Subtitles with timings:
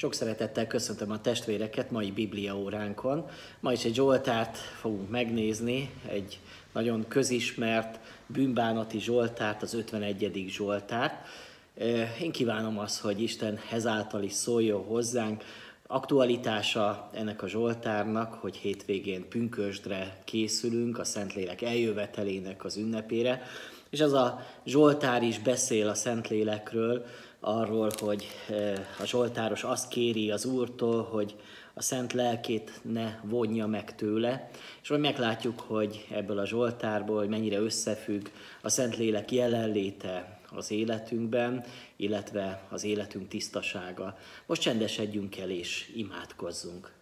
[0.00, 3.28] Sok szeretettel köszöntöm a testvéreket mai Biblia óránkon.
[3.60, 6.38] Ma is egy Zsoltárt fogunk megnézni, egy
[6.72, 10.44] nagyon közismert bűnbánati Zsoltárt, az 51.
[10.48, 11.26] Zsoltárt.
[12.20, 15.44] Én kívánom azt, hogy Isten ezáltal is szóljon hozzánk.
[15.86, 23.42] Aktualitása ennek a Zsoltárnak, hogy hétvégén pünkösdre készülünk, a Szentlélek eljövetelének az ünnepére,
[23.90, 27.04] és az a Zsoltár is beszél a Szentlélekről,
[27.40, 28.26] arról, hogy
[29.00, 31.36] a Zsoltáros azt kéri az Úrtól, hogy
[31.74, 34.50] a szent lelkét ne vonja meg tőle,
[34.82, 38.26] és hogy meglátjuk, hogy ebből a Zsoltárból hogy mennyire összefügg
[38.62, 41.64] a Szent Lélek jelenléte az életünkben,
[41.96, 44.18] illetve az életünk tisztasága.
[44.46, 46.92] Most csendesedjünk el és imádkozzunk.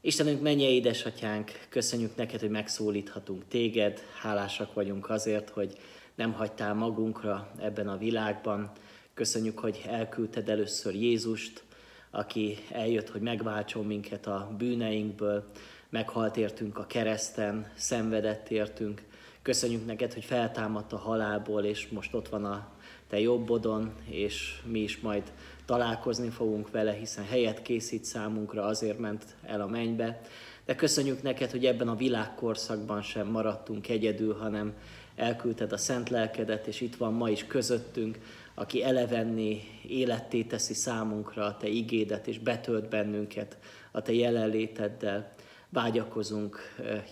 [0.00, 5.78] Istenünk, menje édesatyánk, köszönjük neked, hogy megszólíthatunk téged, hálásak vagyunk azért, hogy
[6.14, 8.70] nem hagytál magunkra ebben a világban,
[9.14, 11.62] Köszönjük, hogy elküldted először Jézust,
[12.10, 15.44] aki eljött, hogy megváltson minket a bűneinkből,
[15.88, 19.02] meghalt értünk a kereszten, szenvedett értünk.
[19.42, 22.68] Köszönjük neked, hogy feltámadt a halálból, és most ott van a
[23.08, 25.32] te jobbodon, és mi is majd
[25.64, 30.20] találkozni fogunk vele, hiszen helyet készít számunkra, azért ment el a mennybe.
[30.64, 34.74] De köszönjük neked, hogy ebben a világkorszakban sem maradtunk egyedül, hanem
[35.16, 38.18] elküldted a szent lelkedet, és itt van ma is közöttünk,
[38.54, 43.58] aki elevenni, életté teszi számunkra a Te igédet, és betölt bennünket
[43.90, 45.32] a Te jelenléteddel.
[45.68, 46.58] Vágyakozunk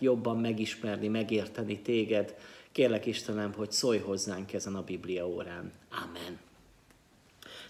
[0.00, 2.34] jobban megismerni, megérteni Téged.
[2.72, 5.72] Kérlek Istenem, hogy szólj hozzánk ezen a Biblia órán.
[5.90, 6.38] Amen.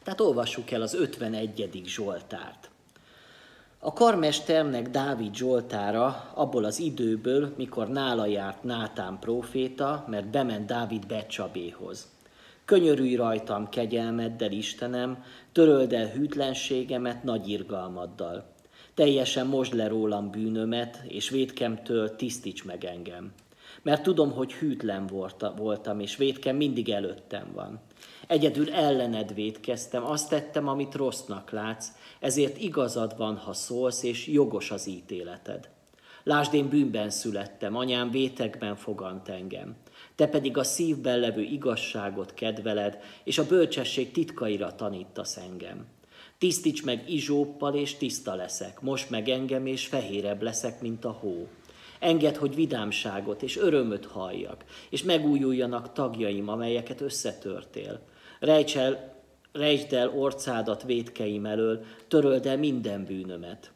[0.02, 1.82] Tehát olvassuk el az 51.
[1.84, 2.70] Zsoltárt.
[3.78, 11.06] A karmesternek Dávid Zsoltára abból az időből, mikor nála járt Nátán próféta, mert bement Dávid
[11.06, 12.08] Becsabéhoz.
[12.64, 18.50] Könyörülj rajtam kegyelmeddel, Istenem, töröld el hűtlenségemet nagy irgalmaddal.
[18.94, 23.32] Teljesen mosd le rólam bűnömet, és védkemtől tisztíts meg engem.
[23.82, 25.06] Mert tudom, hogy hűtlen
[25.56, 27.80] voltam, és védkem mindig előttem van.
[28.26, 31.88] Egyedül ellened védkeztem, azt tettem, amit rossznak látsz,
[32.20, 35.68] ezért igazad van, ha szólsz, és jogos az ítéleted.
[36.24, 39.76] Lásd, én bűnben születtem, anyám vétekben fogant engem.
[40.14, 45.86] Te pedig a szívben levő igazságot kedveled, és a bölcsesség titkaira tanítasz engem.
[46.38, 51.48] Tisztíts meg izsóppal, és tiszta leszek, most meg engem, és fehérebb leszek, mint a hó.
[51.98, 58.00] Engedd, hogy vidámságot és örömöt halljak, és megújuljanak tagjaim, amelyeket összetörtél.
[58.40, 59.14] Rejts el,
[59.52, 63.71] rejtsd el orcádat védkeim elől, töröld el minden bűnömet.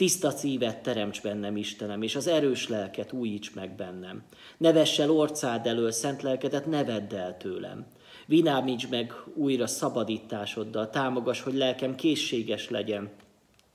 [0.00, 4.22] Tiszta szívet teremts bennem, Istenem, és az erős lelket újíts meg bennem.
[4.56, 7.86] Ne el orcád elől, szent lelkedet ne vedd el tőlem.
[8.26, 13.10] Vinámíts meg újra szabadításoddal, támogass, hogy lelkem készséges legyen,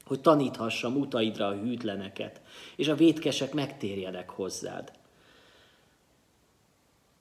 [0.05, 2.41] hogy taníthassam utaidra a hűtleneket,
[2.75, 4.91] és a vétkesek megtérjenek hozzád.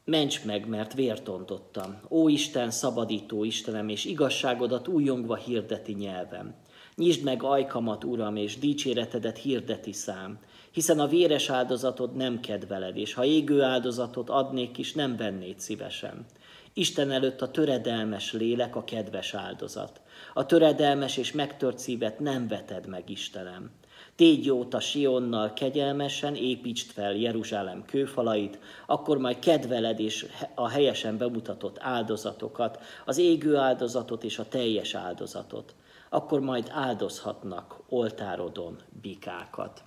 [0.04, 2.00] Ments meg, mert vért ontottam.
[2.08, 6.54] Ó Isten, szabadító Istenem, és igazságodat újongva hirdeti nyelvem.
[6.96, 10.38] Nyisd meg ajkamat, Uram, és dicséretedet hirdeti szám,
[10.70, 16.26] hiszen a véres áldozatod nem kedveled, és ha égő áldozatot adnék is, nem vennéd szívesen.
[16.72, 20.00] Isten előtt a töredelmes lélek a kedves áldozat.
[20.34, 23.70] A töredelmes és megtört szívet nem veted meg, Istenem.
[24.16, 31.18] Tégy jót a Sionnal kegyelmesen, építsd fel Jeruzsálem kőfalait, akkor majd kedveled és a helyesen
[31.18, 35.74] bemutatott áldozatokat, az égő áldozatot és a teljes áldozatot
[36.14, 39.82] akkor majd áldozhatnak oltárodon bikákat.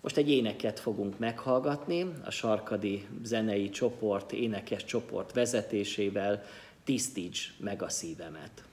[0.00, 6.42] Most egy éneket fogunk meghallgatni, a Sarkadi zenei csoport, énekes csoport vezetésével
[6.84, 8.64] Tisztíts meg a szívemet.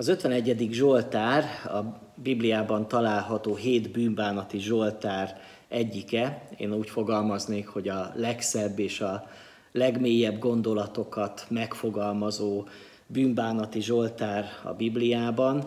[0.00, 0.68] Az 51.
[0.70, 6.48] Zsoltár a Bibliában található hét bűnbánati Zsoltár egyike.
[6.56, 9.26] Én úgy fogalmaznék, hogy a legszebb és a
[9.72, 12.64] legmélyebb gondolatokat megfogalmazó
[13.06, 15.64] bűnbánati Zsoltár a Bibliában,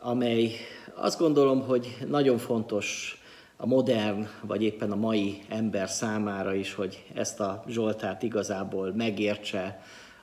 [0.00, 0.50] amely
[0.94, 3.18] azt gondolom, hogy nagyon fontos
[3.56, 9.80] a modern, vagy éppen a mai ember számára is, hogy ezt a Zsoltárt igazából megértse,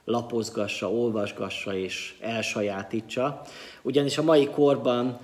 [0.09, 3.41] lapozgassa, olvasgassa és elsajátítsa.
[3.81, 5.19] Ugyanis a mai korban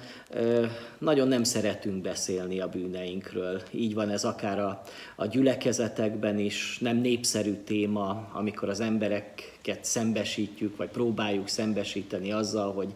[0.97, 3.61] nagyon nem szeretünk beszélni a bűneinkről.
[3.71, 4.81] Így van ez akár a,
[5.15, 12.93] a gyülekezetekben is, nem népszerű téma, amikor az embereket szembesítjük, vagy próbáljuk szembesíteni azzal, hogy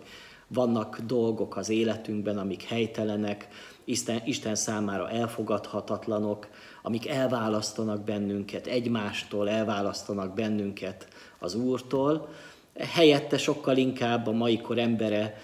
[0.48, 3.48] vannak dolgok az életünkben, amik helytelenek,
[3.84, 6.48] Isten, Isten számára elfogadhatatlanok,
[6.82, 11.08] amik elválasztanak bennünket egymástól, elválasztanak bennünket
[11.40, 12.30] az Úrtól.
[12.80, 15.38] Helyette sokkal inkább a mai kor embere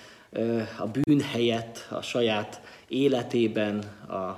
[0.77, 3.83] a bűn helyett a saját életében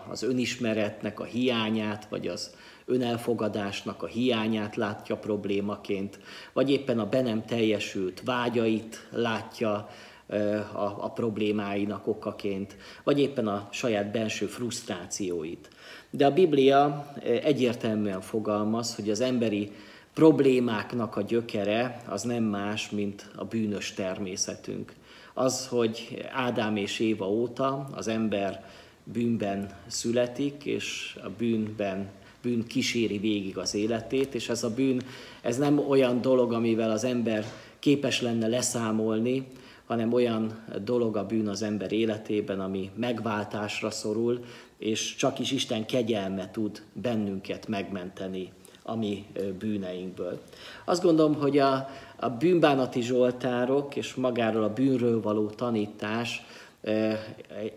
[0.09, 6.19] az önismeretnek a hiányát, vagy az önelfogadásnak a hiányát látja problémaként,
[6.53, 9.89] vagy éppen a be nem teljesült vágyait látja
[10.73, 15.69] a, a problémáinak okaként, vagy éppen a saját belső frusztrációit.
[16.09, 19.71] De a Biblia egyértelműen fogalmaz, hogy az emberi
[20.15, 24.93] problémáknak a gyökere az nem más, mint a bűnös természetünk.
[25.33, 28.65] Az, hogy Ádám és Éva óta az ember
[29.03, 32.09] bűnben születik, és a bűnben
[32.41, 35.01] bűn kíséri végig az életét, és ez a bűn,
[35.41, 37.45] ez nem olyan dolog, amivel az ember
[37.79, 39.47] képes lenne leszámolni,
[39.85, 44.43] hanem olyan dolog a bűn az ember életében, ami megváltásra szorul,
[44.77, 48.51] és csak is Isten kegyelme tud bennünket megmenteni
[48.87, 49.25] a mi
[49.59, 50.41] bűneinkből.
[50.85, 56.45] Azt gondolom, hogy a, a bűnbánati zsoltárok és magáról a bűnről való tanítás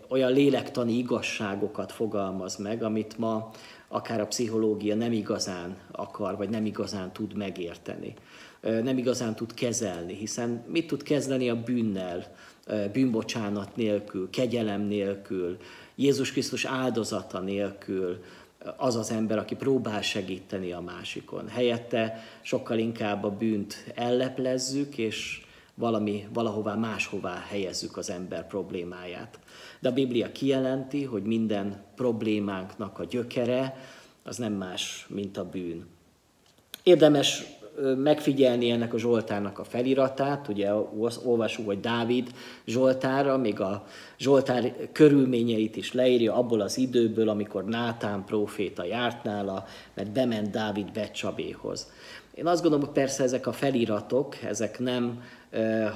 [0.07, 3.51] olyan lélektani igazságokat fogalmaz meg, amit ma
[3.87, 8.13] akár a pszichológia nem igazán akar, vagy nem igazán tud megérteni
[8.61, 12.25] nem igazán tud kezelni, hiszen mit tud kezdeni a bűnnel,
[12.91, 15.57] bűnbocsánat nélkül, kegyelem nélkül,
[15.95, 18.23] Jézus Krisztus áldozata nélkül,
[18.77, 21.47] az az ember, aki próbál segíteni a másikon.
[21.47, 25.41] Helyette sokkal inkább a bűnt elleplezzük, és
[25.73, 29.39] valami, valahová máshová helyezzük az ember problémáját.
[29.79, 33.75] De a Biblia kijelenti, hogy minden problémánknak a gyökere
[34.23, 35.87] az nem más, mint a bűn.
[36.83, 37.43] Érdemes
[37.97, 40.73] megfigyelni ennek a Zsoltárnak a feliratát, ugye
[41.23, 42.29] olvasunk, hogy Dávid
[42.65, 43.85] Zsoltára, még a
[44.17, 50.91] Zsoltár körülményeit is leírja abból az időből, amikor Nátán próféta járt nála, mert bement Dávid
[50.91, 51.91] Becsabéhoz.
[52.39, 55.23] Én azt gondolom, hogy persze ezek a feliratok, ezek nem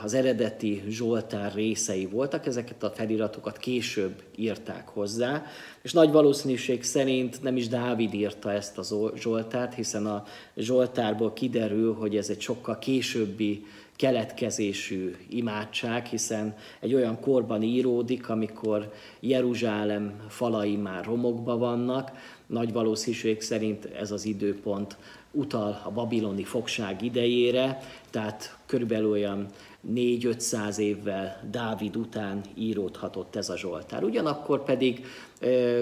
[0.04, 5.44] az eredeti Zsoltár részei voltak, ezeket a feliratokat később írták hozzá,
[5.82, 10.24] és nagy valószínűség szerint nem is Dávid írta ezt a Zsoltárt, hiszen a
[10.56, 18.94] Zsoltárból kiderül, hogy ez egy sokkal későbbi keletkezésű imádság, hiszen egy olyan korban íródik, amikor
[19.20, 22.12] Jeruzsálem falai már romokba vannak,
[22.48, 24.98] nagy valószínűség szerint ez az időpont
[25.34, 29.48] utal a babiloni fogság idejére, tehát körülbelül olyan
[29.94, 34.04] 4-500 évvel Dávid után íródhatott ez a Zsoltár.
[34.04, 35.06] Ugyanakkor pedig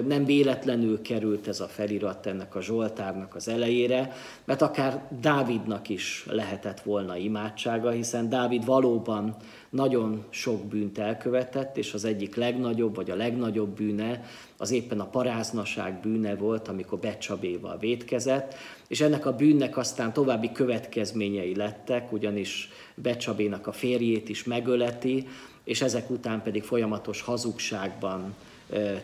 [0.06, 4.12] nem véletlenül került ez a felirat ennek a Zsoltárnak az elejére,
[4.44, 9.36] mert akár Dávidnak is lehetett volna imádsága, hiszen Dávid valóban
[9.70, 14.24] nagyon sok bűnt elkövetett, és az egyik legnagyobb, vagy a legnagyobb bűne
[14.56, 18.54] az éppen a paráznaság bűne volt, amikor Becsabéval védkezett,
[18.88, 25.28] és ennek a bűnnek aztán további következményei lettek, ugyanis Becsabénak a férjét is megöleti,
[25.64, 28.34] és ezek után pedig folyamatos hazugságban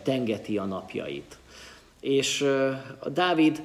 [0.03, 1.39] tengeti a napjait.
[2.01, 2.43] És
[2.99, 3.63] a Dávid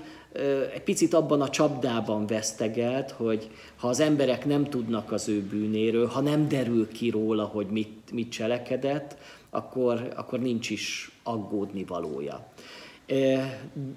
[0.74, 6.08] egy picit abban a csapdában vesztegelt, hogy ha az emberek nem tudnak az ő bűnéről,
[6.08, 9.18] ha nem derül ki róla, hogy mit, mit cselekedett,
[9.50, 12.48] akkor, akkor nincs is aggódni valója.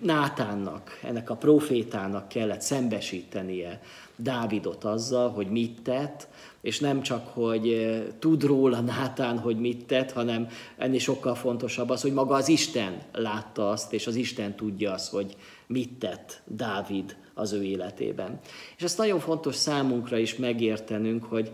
[0.02, 3.80] Nátánnak, ennek a profétának kellett szembesítenie
[4.16, 6.28] Dávidot azzal, hogy mit tett,
[6.66, 12.02] és nem csak, hogy tud róla Nátán, hogy mit tett, hanem ennél sokkal fontosabb az,
[12.02, 17.16] hogy maga az Isten látta azt, és az Isten tudja azt, hogy mit tett Dávid
[17.34, 18.40] az ő életében.
[18.76, 21.50] És ezt nagyon fontos számunkra is megértenünk, hogy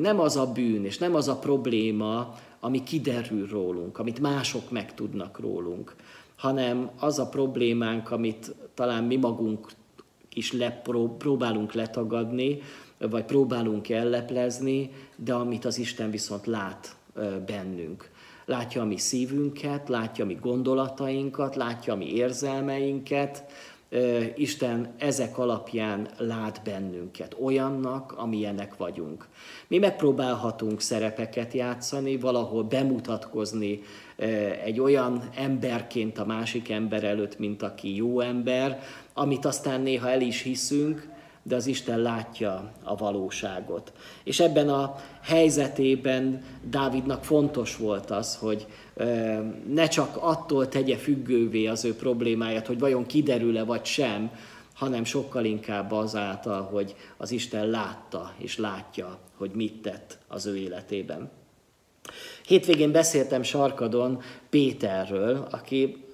[0.00, 5.40] nem az a bűn, és nem az a probléma, ami kiderül rólunk, amit mások megtudnak
[5.40, 5.94] rólunk,
[6.36, 9.68] hanem az a problémánk, amit talán mi magunk
[10.34, 10.54] is
[11.18, 12.60] próbálunk letagadni,
[12.98, 16.96] vagy próbálunk elleplezni, de amit az Isten viszont lát
[17.46, 18.10] bennünk.
[18.44, 23.44] Látja a mi szívünket, látja a mi gondolatainkat, látja a mi érzelmeinket,
[24.34, 29.26] Isten ezek alapján lát bennünket, olyannak, amilyenek vagyunk.
[29.68, 33.82] Mi megpróbálhatunk szerepeket játszani, valahol bemutatkozni
[34.64, 40.20] egy olyan emberként a másik ember előtt, mint aki jó ember, amit aztán néha el
[40.20, 41.08] is hiszünk,
[41.48, 43.92] de az Isten látja a valóságot.
[44.24, 48.66] És ebben a helyzetében Dávidnak fontos volt az, hogy
[49.68, 54.30] ne csak attól tegye függővé az ő problémáját, hogy vajon kiderül-e vagy sem,
[54.74, 60.56] hanem sokkal inkább azáltal, hogy az Isten látta és látja, hogy mit tett az ő
[60.56, 61.30] életében.
[62.46, 66.04] Hétvégén beszéltem Sarkadon Péterről, aki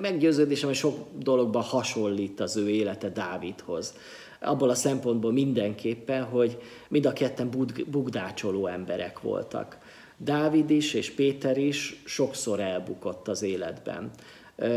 [0.00, 3.94] meggyőződésem, hogy sok dologban hasonlít az ő élete Dávidhoz
[4.42, 6.58] abból a szempontból mindenképpen, hogy
[6.88, 7.50] mind a ketten
[7.86, 9.78] bugdácsoló emberek voltak.
[10.16, 14.10] Dávid is és Péter is sokszor elbukott az életben.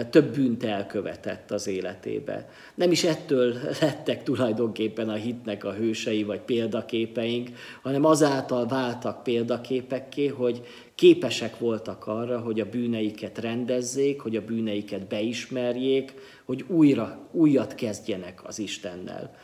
[0.09, 2.49] Több bűnt elkövetett az életébe.
[2.75, 7.49] Nem is ettől lettek tulajdonképpen a hitnek a hősei vagy példaképeink,
[7.81, 10.61] hanem azáltal váltak példaképekké, hogy
[10.95, 16.13] képesek voltak arra, hogy a bűneiket rendezzék, hogy a bűneiket beismerjék,
[16.45, 19.35] hogy újra, újat kezdjenek az Istennel.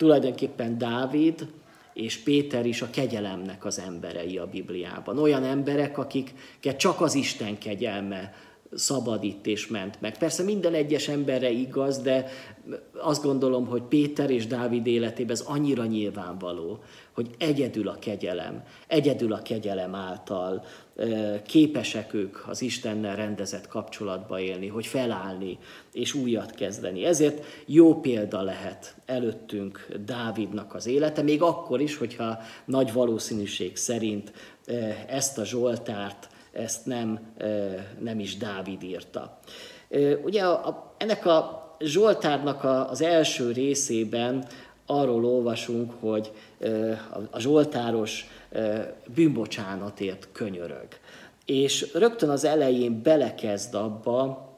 [0.00, 1.46] Tulajdonképpen Dávid
[1.94, 5.18] és Péter is a kegyelemnek az emberei a Bibliában.
[5.18, 8.34] Olyan emberek, akiket csak az Isten kegyelme
[8.74, 10.18] szabadít és ment meg.
[10.18, 12.26] Persze minden egyes emberre igaz, de
[12.92, 19.32] azt gondolom, hogy Péter és Dávid életében ez annyira nyilvánvaló, hogy egyedül a kegyelem, egyedül
[19.32, 20.64] a kegyelem által
[21.46, 25.58] képesek ők az Istennel rendezett kapcsolatba élni, hogy felállni
[25.92, 27.04] és újat kezdeni.
[27.04, 34.32] Ezért jó példa lehet előttünk Dávidnak az élete, még akkor is, hogyha nagy valószínűség szerint
[35.06, 37.34] ezt a Zsoltárt, ezt nem,
[38.00, 39.38] nem is Dávid írta.
[40.24, 44.46] Ugye a, ennek a Zsoltárnak az első részében
[44.86, 46.32] arról olvasunk, hogy
[47.30, 48.26] a Zsoltáros
[49.14, 50.88] bűnbocsánatért könyörög.
[51.44, 54.48] És rögtön az elején belekezd abba,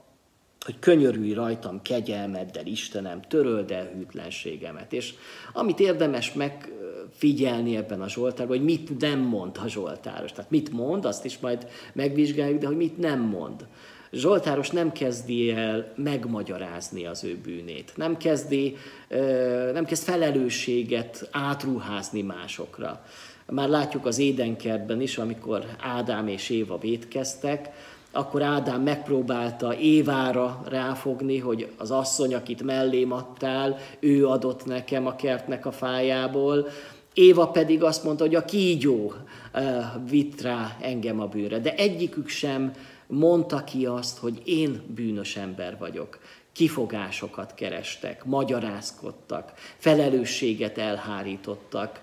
[0.65, 4.93] hogy könyörülj rajtam kegyelmeddel, Istenem, töröld el hűtlenségemet.
[4.93, 5.15] És
[5.53, 10.33] amit érdemes megfigyelni ebben a Zsoltárban, hogy mit nem mond a Zsoltáros.
[10.33, 13.67] Tehát mit mond, azt is majd megvizsgáljuk, de hogy mit nem mond.
[14.13, 18.77] Zsoltáros nem kezdi el megmagyarázni az ő bűnét, nem kezdi,
[19.73, 23.05] nem kezd felelősséget átruházni másokra.
[23.55, 27.71] Már látjuk az édenkertben is, amikor Ádám és Éva vétkeztek,
[28.11, 35.17] akkor Ádám megpróbálta Évára ráfogni, hogy az asszony, akit mellém adtál, ő adott nekem a
[35.17, 36.69] kertnek a fájából,
[37.15, 39.13] Éva pedig azt mondta, hogy a kígyó
[40.09, 41.59] vitt rá engem a bűnre.
[41.59, 42.73] De egyikük sem
[43.07, 46.19] mondta ki azt, hogy én bűnös ember vagyok.
[46.53, 52.03] Kifogásokat kerestek, magyarázkodtak, felelősséget elhárítottak,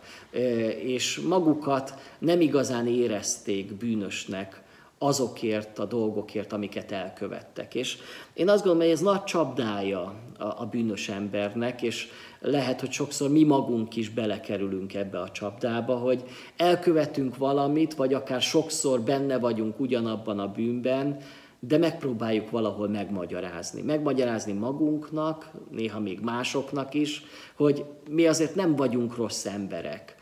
[0.84, 4.64] és magukat nem igazán érezték bűnösnek
[5.00, 7.76] azokért a dolgokért, amiket elkövettek.
[7.76, 7.98] És
[8.34, 12.08] én azt gondolom, hogy ez nagy csapdája a, bűnös embernek, és
[12.40, 16.24] lehet, hogy sokszor mi magunk is belekerülünk ebbe a csapdába, hogy
[16.58, 21.18] elkövetünk valamit, vagy akár sokszor benne vagyunk ugyanabban a bűnben,
[21.60, 23.82] de megpróbáljuk valahol megmagyarázni.
[23.82, 27.24] Megmagyarázni magunknak, néha még másoknak is,
[27.56, 30.18] hogy mi azért nem vagyunk rossz emberek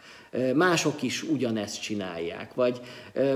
[0.55, 2.81] mások is ugyanezt csinálják, vagy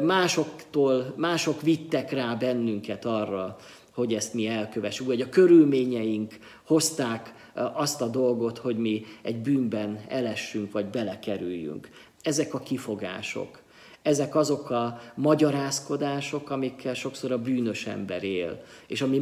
[0.04, 3.56] másoktól, mások vittek rá bennünket arra,
[3.94, 6.34] hogy ezt mi elkövessük, vagy a körülményeink
[6.66, 7.34] hozták
[7.74, 11.90] azt a dolgot, hogy mi egy bűnben elessünk, vagy belekerüljünk.
[12.22, 13.61] Ezek a kifogások,
[14.02, 19.20] ezek azok a magyarázkodások, amikkel sokszor a bűnös ember él, és ami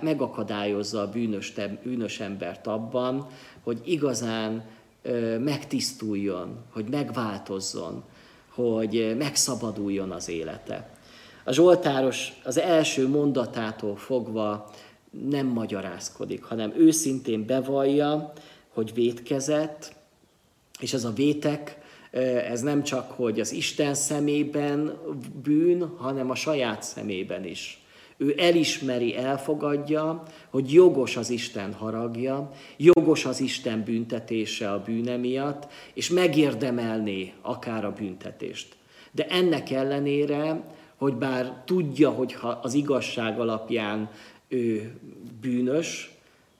[0.00, 1.52] megakadályozza a bűnös,
[1.82, 3.26] bűnös embert abban,
[3.62, 4.64] hogy igazán
[5.38, 8.04] megtisztuljon, hogy megváltozzon,
[8.48, 10.90] hogy megszabaduljon az élete.
[11.44, 14.70] A Zsoltáros az első mondatától fogva
[15.28, 18.32] nem magyarázkodik, hanem őszintén bevallja,
[18.68, 19.94] hogy vétkezett,
[20.80, 21.79] és ez a vétek,
[22.50, 24.98] ez nem csak, hogy az Isten szemében
[25.42, 27.80] bűn, hanem a saját szemében is.
[28.16, 35.66] Ő elismeri, elfogadja, hogy jogos az Isten haragja, jogos az Isten büntetése a bűne miatt,
[35.94, 38.76] és megérdemelné akár a büntetést.
[39.12, 40.62] De ennek ellenére,
[40.96, 44.10] hogy bár tudja, hogy az igazság alapján
[44.48, 44.94] ő
[45.40, 46.10] bűnös,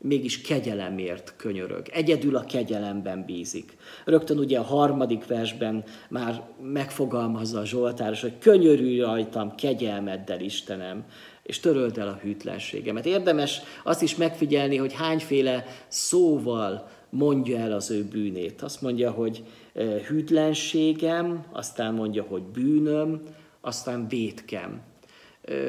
[0.03, 1.89] mégis kegyelemért könyörög.
[1.89, 3.77] Egyedül a kegyelemben bízik.
[4.05, 11.05] Rögtön ugye a harmadik versben már megfogalmazza a Zsoltáros, hogy könyörülj rajtam kegyelmeddel, Istenem,
[11.43, 13.07] és töröld el a hűtlenségemet.
[13.07, 18.63] Érdemes azt is megfigyelni, hogy hányféle szóval mondja el az ő bűnét.
[18.63, 23.23] Azt mondja, hogy eh, hűtlenségem, aztán mondja, hogy bűnöm,
[23.61, 24.90] aztán vétkem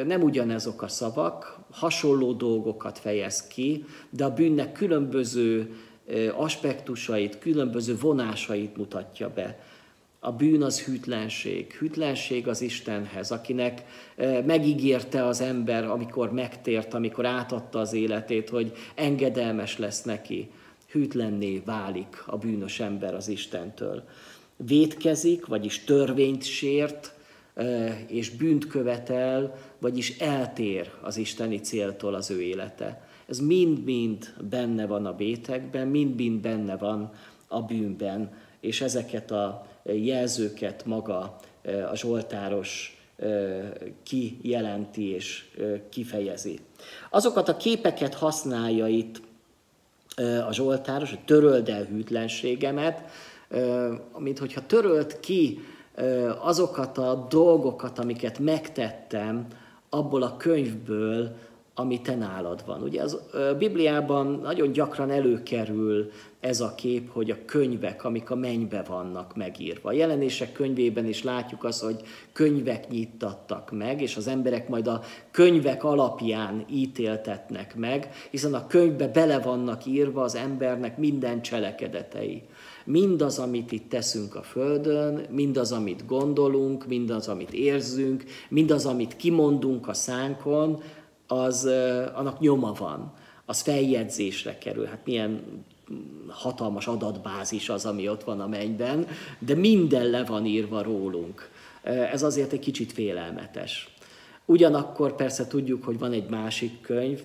[0.06, 5.76] nem ugyanezok a szavak, hasonló dolgokat fejez ki, de a bűnnek különböző
[6.36, 9.60] aspektusait, különböző vonásait mutatja be.
[10.20, 11.72] A bűn az hűtlenség.
[11.72, 13.84] Hűtlenség az Istenhez, akinek
[14.46, 20.50] megígérte az ember, amikor megtért, amikor átadta az életét, hogy engedelmes lesz neki.
[20.92, 24.04] Hűtlenné válik a bűnös ember az Istentől.
[24.56, 27.14] Vétkezik, vagyis törvényt sért,
[28.08, 33.02] és bűnt követel, vagyis eltér az isteni céltól az ő élete.
[33.28, 37.12] Ez mind-mind benne van a bétekben, mind-mind benne van
[37.48, 41.40] a bűnben, és ezeket a jelzőket maga
[41.92, 43.02] a Zsoltáros
[44.04, 45.46] kijelenti és
[45.90, 46.60] kifejezi.
[47.10, 49.22] Azokat a képeket használja itt
[50.48, 53.04] a Zsoltáros, hogy töröld el hűtlenségemet,
[54.18, 55.60] mint hogyha törölt ki
[56.42, 59.48] azokat a dolgokat, amiket megtettem
[59.90, 61.36] abból a könyvből,
[61.76, 62.82] ami te nálad van.
[62.82, 63.20] Ugye az
[63.58, 69.90] Bibliában nagyon gyakran előkerül ez a kép, hogy a könyvek, amik a mennybe vannak megírva.
[69.90, 75.02] A jelenések könyvében is látjuk azt, hogy könyvek nyittattak meg, és az emberek majd a
[75.32, 82.44] könyvek alapján ítéltetnek meg, hiszen a könyvbe bele vannak írva az embernek minden cselekedetei.
[82.86, 89.88] Mindaz, amit itt teszünk a Földön, mindaz, amit gondolunk, mindaz, amit érzünk, mindaz, amit kimondunk
[89.88, 90.82] a szánkon,
[91.28, 91.66] az,
[92.14, 93.14] annak nyoma van,
[93.46, 94.86] az feljegyzésre kerül.
[94.86, 95.42] Hát milyen
[96.28, 99.08] hatalmas adatbázis az, ami ott van a mennyben,
[99.40, 101.50] de minden le van írva rólunk.
[101.84, 103.94] Ez azért egy kicsit félelmetes.
[104.46, 107.22] Ugyanakkor persze tudjuk, hogy van egy másik könyv,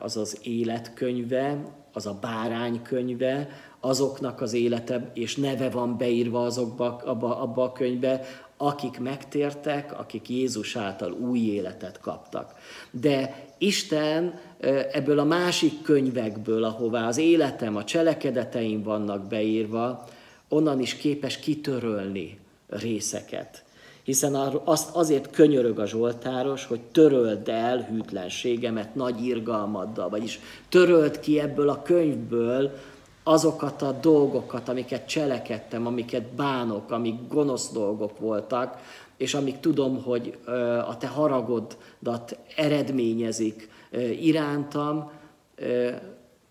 [0.00, 3.48] az az életkönyve, az a bárány könyve,
[3.80, 10.28] azoknak az élete és neve van beírva azokba, abba, abba a könyvbe, akik megtértek, akik
[10.28, 12.54] Jézus által új életet kaptak.
[12.90, 14.40] De Isten
[14.92, 20.04] ebből a másik könyvekből, ahová az életem, a cselekedeteim vannak beírva,
[20.48, 22.38] onnan is képes kitörölni
[22.68, 23.64] részeket.
[24.02, 31.40] Hiszen azt azért könyörög a Zsoltáros, hogy töröld el hűtlenségemet nagy irgalmaddal, vagyis töröld ki
[31.40, 32.72] ebből a könyvből
[33.22, 38.78] azokat a dolgokat, amiket cselekedtem, amiket bánok, amik gonosz dolgok voltak,
[39.16, 40.38] és amik tudom, hogy
[40.86, 43.70] a te haragodat eredményezik
[44.20, 45.10] irántam,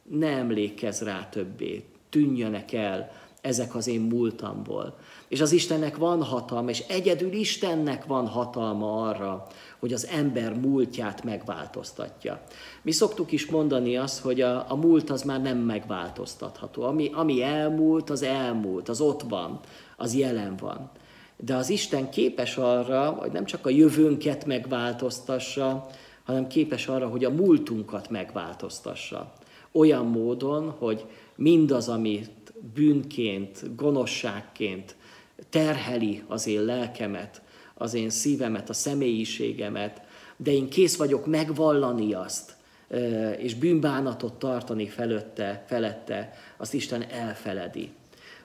[0.10, 4.98] ne emlékezz rá többé, tűnjönek el ezek az én múltamból.
[5.28, 9.48] És az Istennek van hatalma, és egyedül Istennek van hatalma arra,
[9.80, 12.42] hogy az ember múltját megváltoztatja.
[12.82, 16.84] Mi szoktuk is mondani azt, hogy a, a múlt az már nem megváltoztatható.
[16.84, 19.60] Ami, ami elmúlt, az elmúlt, az ott van,
[19.98, 20.92] az jelen van.
[21.38, 25.88] De az Isten képes arra, hogy nem csak a jövőnket megváltoztassa,
[26.24, 29.34] hanem képes arra, hogy a múltunkat megváltoztassa.
[29.72, 34.96] Olyan módon, hogy mindaz, amit bűnként, gonoszságként
[35.50, 37.42] terheli az én lelkemet,
[37.80, 40.02] az én szívemet, a személyiségemet,
[40.38, 42.56] de én kész vagyok megvallani azt,
[43.38, 47.90] és bűnbánatot tartani felette, felette, azt Isten elfeledi.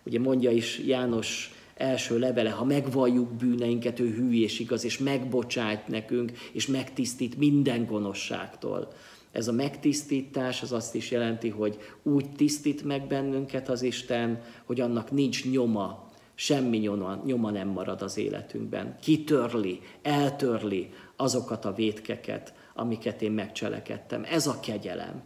[0.03, 5.89] Ugye mondja is János első levele, ha megvalljuk bűneinket, ő hű és igaz, és megbocsájt
[5.89, 8.93] nekünk, és megtisztít minden gonoszságtól.
[9.33, 14.81] Ez a megtisztítás az azt is jelenti, hogy úgy tisztít meg bennünket az Isten, hogy
[14.81, 16.04] annak nincs nyoma,
[16.35, 18.97] semmi nyoma, nyoma nem marad az életünkben.
[19.03, 24.27] Kitörli, eltörli azokat a vétkeket, amiket én megcselekedtem.
[24.31, 25.23] Ez a kegyelem.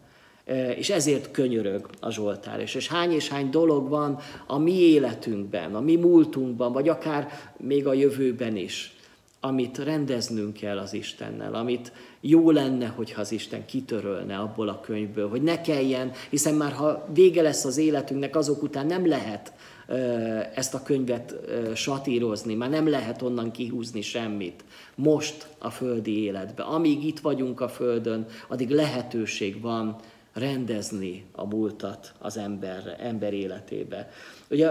[0.77, 2.61] És ezért könyörög a Zsoltár.
[2.61, 7.87] És, hány és hány dolog van a mi életünkben, a mi múltunkban, vagy akár még
[7.87, 8.97] a jövőben is,
[9.41, 15.29] amit rendeznünk kell az Istennel, amit jó lenne, hogyha az Isten kitörölne abból a könyvből,
[15.29, 19.53] hogy ne kelljen, hiszen már ha vége lesz az életünknek, azok után nem lehet
[20.55, 21.35] ezt a könyvet
[21.75, 24.65] satírozni, már nem lehet onnan kihúzni semmit.
[24.95, 26.63] Most a földi életbe.
[26.63, 29.97] Amíg itt vagyunk a földön, addig lehetőség van
[30.33, 34.11] rendezni a múltat az ember, ember életébe.
[34.51, 34.71] Ugye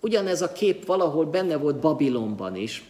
[0.00, 2.84] ugyanez a kép valahol benne volt Babilonban is,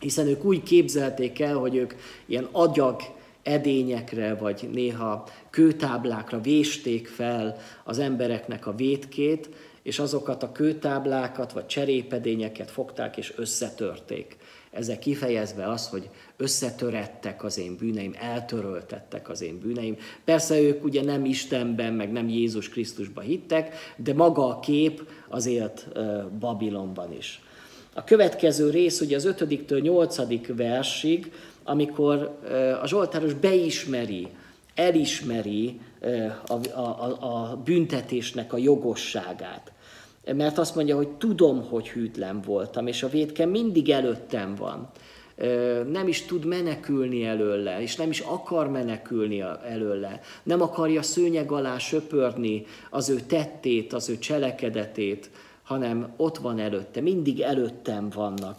[0.00, 1.94] hiszen ők úgy képzelték el, hogy ők
[2.26, 3.00] ilyen agyag
[3.42, 9.48] edényekre, vagy néha kőtáblákra vésték fel az embereknek a vétkét,
[9.88, 14.36] és azokat a kőtáblákat vagy cserépedényeket fogták és összetörték.
[14.70, 19.96] Ezek kifejezve az, hogy összetörettek az én bűneim, eltöröltettek az én bűneim.
[20.24, 25.46] Persze ők ugye nem Istenben, meg nem Jézus Krisztusban hittek, de maga a kép az
[25.46, 25.88] élt
[26.38, 27.42] Babilonban is.
[27.94, 30.46] A következő rész ugye az 5-től 8.
[30.56, 31.32] versig,
[31.64, 32.38] amikor
[32.82, 34.28] a Zsoltáros beismeri,
[34.74, 35.80] elismeri
[36.46, 39.72] a, a, a, a büntetésnek a jogosságát
[40.36, 44.90] mert azt mondja, hogy tudom, hogy hűtlen voltam, és a védke mindig előttem van.
[45.90, 50.20] Nem is tud menekülni előle, és nem is akar menekülni előle.
[50.42, 55.30] Nem akarja szőnyeg alá söpörni az ő tettét, az ő cselekedetét,
[55.62, 58.56] hanem ott van előtte, mindig előttem vannak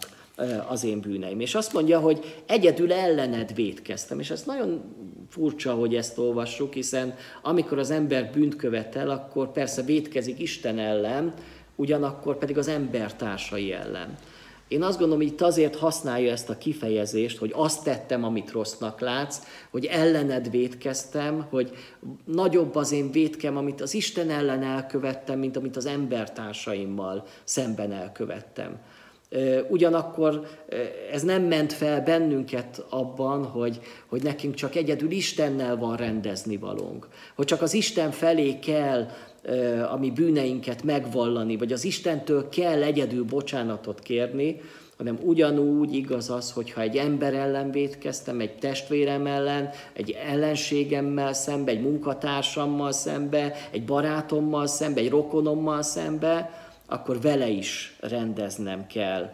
[0.68, 1.40] az én bűneim.
[1.40, 4.20] És azt mondja, hogy egyedül ellened védkeztem.
[4.20, 4.82] És ez nagyon
[5.28, 11.34] furcsa, hogy ezt olvassuk, hiszen amikor az ember bűnt követel, akkor persze védkezik Isten ellen,
[11.80, 14.14] ugyanakkor pedig az embertársai ellen.
[14.68, 19.00] Én azt gondolom, hogy itt azért használja ezt a kifejezést, hogy azt tettem, amit rossznak
[19.00, 19.38] látsz,
[19.70, 21.70] hogy ellened védkeztem, hogy
[22.24, 28.78] nagyobb az én védkem, amit az Isten ellen elkövettem, mint amit az embertársaimmal szemben elkövettem.
[29.68, 30.46] Ugyanakkor
[31.12, 37.08] ez nem ment fel bennünket abban, hogy, hogy nekünk csak egyedül Istennel van rendezni valónk.
[37.34, 39.06] Hogy csak az Isten felé kell
[39.90, 44.60] a mi bűneinket megvallani, vagy az Istentől kell egyedül bocsánatot kérni,
[44.96, 51.70] hanem ugyanúgy igaz az, hogyha egy ember ellen védkeztem, egy testvérem ellen, egy ellenségemmel szembe,
[51.70, 56.50] egy munkatársammal szembe, egy barátommal szembe, egy rokonommal szembe,
[56.86, 59.32] akkor vele is rendeznem kell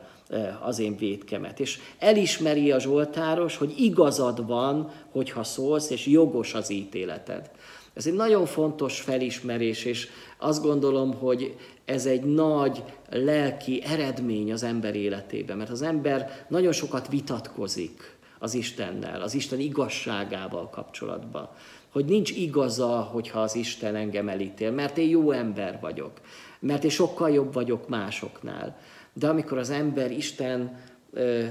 [0.63, 1.61] az én védkemet.
[1.61, 7.51] És elismeri a Zsoltáros, hogy igazad van, hogyha szólsz, és jogos az ítéleted.
[7.97, 14.63] Ez egy nagyon fontos felismerés, és azt gondolom, hogy ez egy nagy lelki eredmény az
[14.63, 21.49] ember életében, mert az ember nagyon sokat vitatkozik az Istennel, az Isten igazságával kapcsolatban.
[21.93, 26.13] Hogy nincs igaza, hogyha az Isten engem elítél, mert én jó ember vagyok,
[26.59, 28.79] mert én sokkal jobb vagyok másoknál.
[29.13, 30.79] De amikor az ember Isten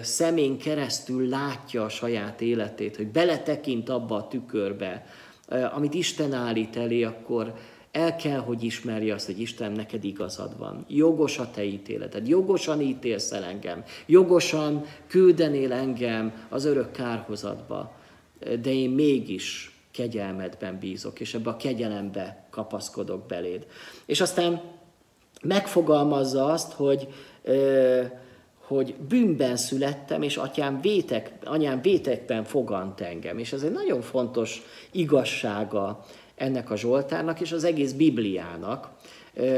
[0.02, 5.06] szemén keresztül látja a saját életét, hogy beletekint abba a tükörbe,
[5.48, 7.54] amit Isten állít elé, akkor
[7.92, 10.86] el kell, hogy ismerje azt, hogy Isten neked igazad van.
[10.88, 17.92] Jogos a te ítéleted, jogosan ítélsz el engem, jogosan küldenél engem az örök kárhozatba,
[18.40, 23.68] de én mégis kegyelmedben bízok, és ebbe a kegyelembe kapaszkodok beléd.
[24.06, 24.62] És aztán
[25.42, 27.08] megfogalmazza azt, hogy
[28.68, 33.38] hogy bűnben születtem, és atyám vétek, anyám vétekben fogant engem.
[33.38, 38.90] És ez egy nagyon fontos igazsága ennek a Zsoltárnak és az egész Bibliának.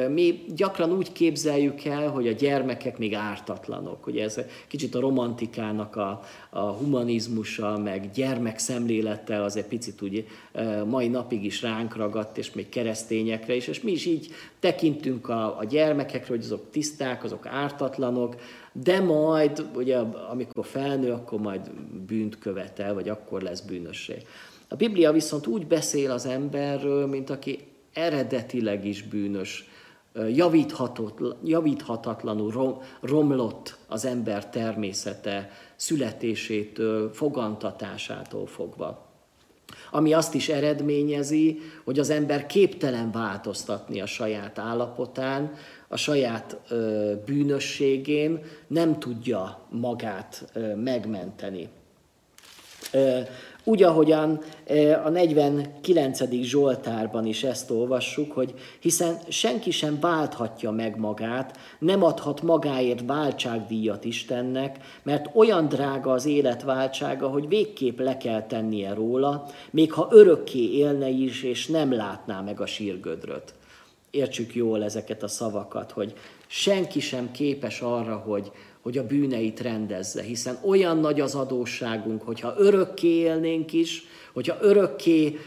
[0.09, 4.07] Mi gyakran úgy képzeljük el, hogy a gyermekek még ártatlanok.
[4.07, 10.27] Ugye ez kicsit a romantikának a, a humanizmusa, meg gyermekszemlélettel az egy picit úgy
[10.85, 14.27] mai napig is ránk ragadt, és még keresztényekre is, és mi is így
[14.59, 18.35] tekintünk a, a gyermekekre, hogy azok tiszták, azok ártatlanok,
[18.83, 19.97] de majd, ugye,
[20.31, 21.71] amikor felnő, akkor majd
[22.07, 24.17] bűnt követel, vagy akkor lesz bűnössé.
[24.67, 27.59] A Biblia viszont úgy beszél az emberről, mint aki
[27.93, 29.69] eredetileg is bűnös,
[31.43, 39.05] javíthatatlanul romlott az ember természete születésétől, fogantatásától fogva.
[39.91, 45.53] Ami azt is eredményezi, hogy az ember képtelen változtatni a saját állapotán,
[45.87, 51.69] a saját ö, bűnösségén, nem tudja magát ö, megmenteni.
[52.91, 53.19] Ö,
[53.67, 54.41] úgy, ahogyan
[55.03, 56.41] a 49.
[56.41, 64.05] Zsoltárban is ezt olvassuk, hogy hiszen senki sem válthatja meg magát, nem adhat magáért váltságdíjat
[64.05, 70.07] Istennek, mert olyan drága az élet váltsága, hogy végképp le kell tennie róla, még ha
[70.11, 73.53] örökké élne is, és nem látná meg a sírgödröt.
[74.11, 76.13] Értsük jól ezeket a szavakat, hogy
[76.47, 82.55] senki sem képes arra, hogy, hogy a bűneit rendezze, hiszen olyan nagy az adósságunk, hogyha
[82.57, 85.37] örökké élnénk is, hogyha örökké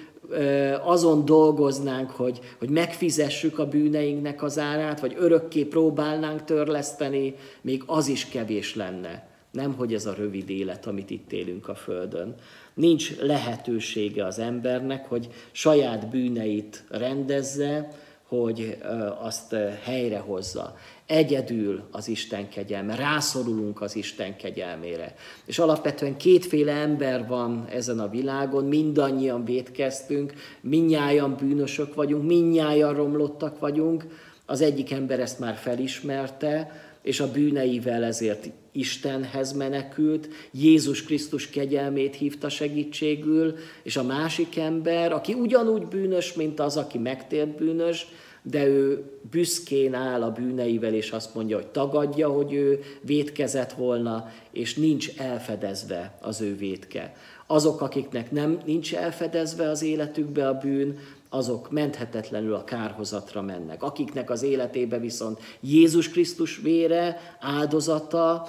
[0.82, 8.08] azon dolgoznánk, hogy, hogy megfizessük a bűneinknek az árát, vagy örökké próbálnánk törleszteni, még az
[8.08, 9.28] is kevés lenne.
[9.52, 12.34] Nem, hogy ez a rövid élet, amit itt élünk a Földön.
[12.74, 17.88] Nincs lehetősége az embernek, hogy saját bűneit rendezze,
[18.30, 18.78] hogy
[19.20, 20.74] azt helyrehozza.
[21.06, 25.14] egyedül az Isten kegyelme, rászorulunk az Isten kegyelmére.
[25.44, 33.58] És alapvetően kétféle ember van ezen a világon, mindannyian védkeztünk, minnyáján bűnösök vagyunk, minnyáján romlottak
[33.58, 34.06] vagyunk,
[34.46, 36.70] az egyik ember ezt már felismerte,
[37.02, 45.12] és a bűneivel ezért Istenhez menekült, Jézus Krisztus kegyelmét hívta segítségül, és a másik ember,
[45.12, 48.06] aki ugyanúgy bűnös, mint az, aki megtért bűnös,
[48.42, 54.28] de ő büszkén áll a bűneivel, és azt mondja, hogy tagadja, hogy ő vétkezett volna,
[54.50, 57.14] és nincs elfedezve az ő vétke.
[57.46, 60.98] Azok, akiknek nem nincs elfedezve az életükbe a bűn,
[61.30, 63.82] azok menthetetlenül a kárhozatra mennek.
[63.82, 68.48] Akiknek az életébe viszont Jézus Krisztus vére, áldozata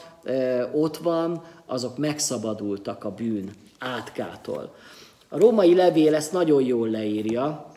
[0.73, 4.75] ott van, azok megszabadultak a bűn átkától.
[5.29, 7.71] A római levél ezt nagyon jól leírja,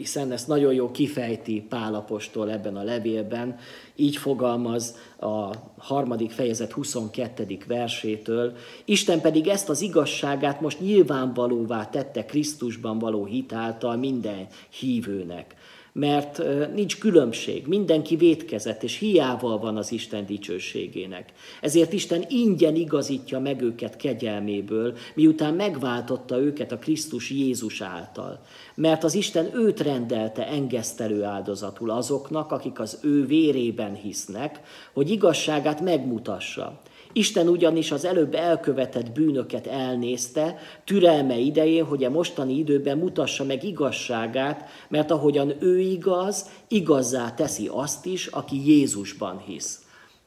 [0.00, 3.58] hiszen ezt nagyon jó kifejti Pálapostól ebben a levélben,
[3.96, 7.58] így fogalmaz a harmadik fejezet 22.
[7.66, 8.56] versétől.
[8.84, 15.54] Isten pedig ezt az igazságát most nyilvánvalóvá tette Krisztusban való hitáltal minden hívőnek
[15.92, 16.42] mert
[16.74, 21.32] nincs különbség, mindenki vétkezett, és hiával van az Isten dicsőségének.
[21.60, 28.40] Ezért Isten ingyen igazítja meg őket kegyelméből, miután megváltotta őket a Krisztus Jézus által.
[28.74, 34.60] Mert az Isten őt rendelte engesztelő áldozatul azoknak, akik az ő vérében hisznek,
[34.92, 36.80] hogy igazságát megmutassa.
[37.12, 43.64] Isten ugyanis az előbb elkövetett bűnöket elnézte, türelme idején, hogy a mostani időben mutassa meg
[43.64, 49.84] igazságát, mert ahogyan ő igaz, igazzá teszi azt is, aki Jézusban hisz.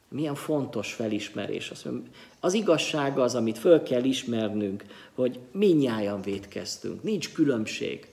[0.08, 1.72] Milyen fontos felismerés.
[2.40, 8.08] Az igazsága az, amit föl kell ismernünk, hogy minnyáján védkeztünk, nincs különbség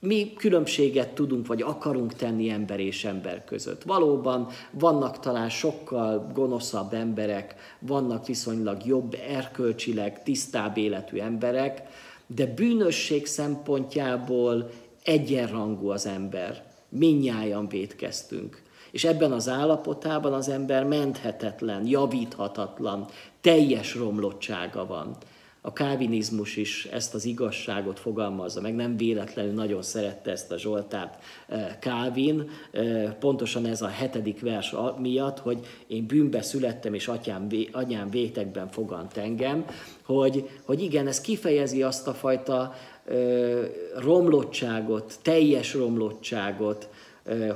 [0.00, 3.82] mi különbséget tudunk, vagy akarunk tenni ember és ember között.
[3.82, 11.82] Valóban vannak talán sokkal gonoszabb emberek, vannak viszonylag jobb erkölcsileg, tisztább életű emberek,
[12.26, 14.70] de bűnösség szempontjából
[15.04, 16.64] egyenrangú az ember.
[16.88, 18.62] Minnyáján védkeztünk.
[18.90, 23.06] És ebben az állapotában az ember menthetetlen, javíthatatlan,
[23.40, 25.16] teljes romlottsága van.
[25.66, 31.22] A kávinizmus is ezt az igazságot fogalmazza meg, nem véletlenül nagyon szerette ezt a Zsoltárt
[31.48, 37.48] eh, Kávin, eh, pontosan ez a hetedik vers miatt, hogy én bűnbe születtem, és atyám,
[37.72, 39.64] anyám vétekben fogant engem,
[40.02, 42.74] hogy, hogy igen, ez kifejezi azt a fajta
[43.04, 46.88] eh, romlottságot, teljes romlottságot,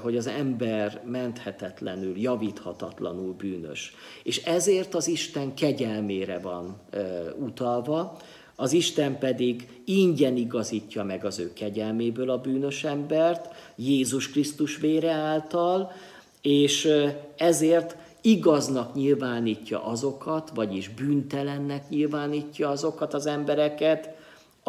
[0.02, 3.94] hogy az ember menthetetlenül, javíthatatlanul bűnös.
[4.22, 6.80] És ezért az Isten kegyelmére van
[7.38, 8.16] utalva,
[8.56, 15.10] az Isten pedig ingyen igazítja meg az ő kegyelméből a bűnös embert, Jézus Krisztus vére
[15.10, 15.92] által,
[16.42, 16.88] és
[17.36, 24.18] ezért igaznak nyilvánítja azokat, vagyis bűntelennek nyilvánítja azokat az embereket,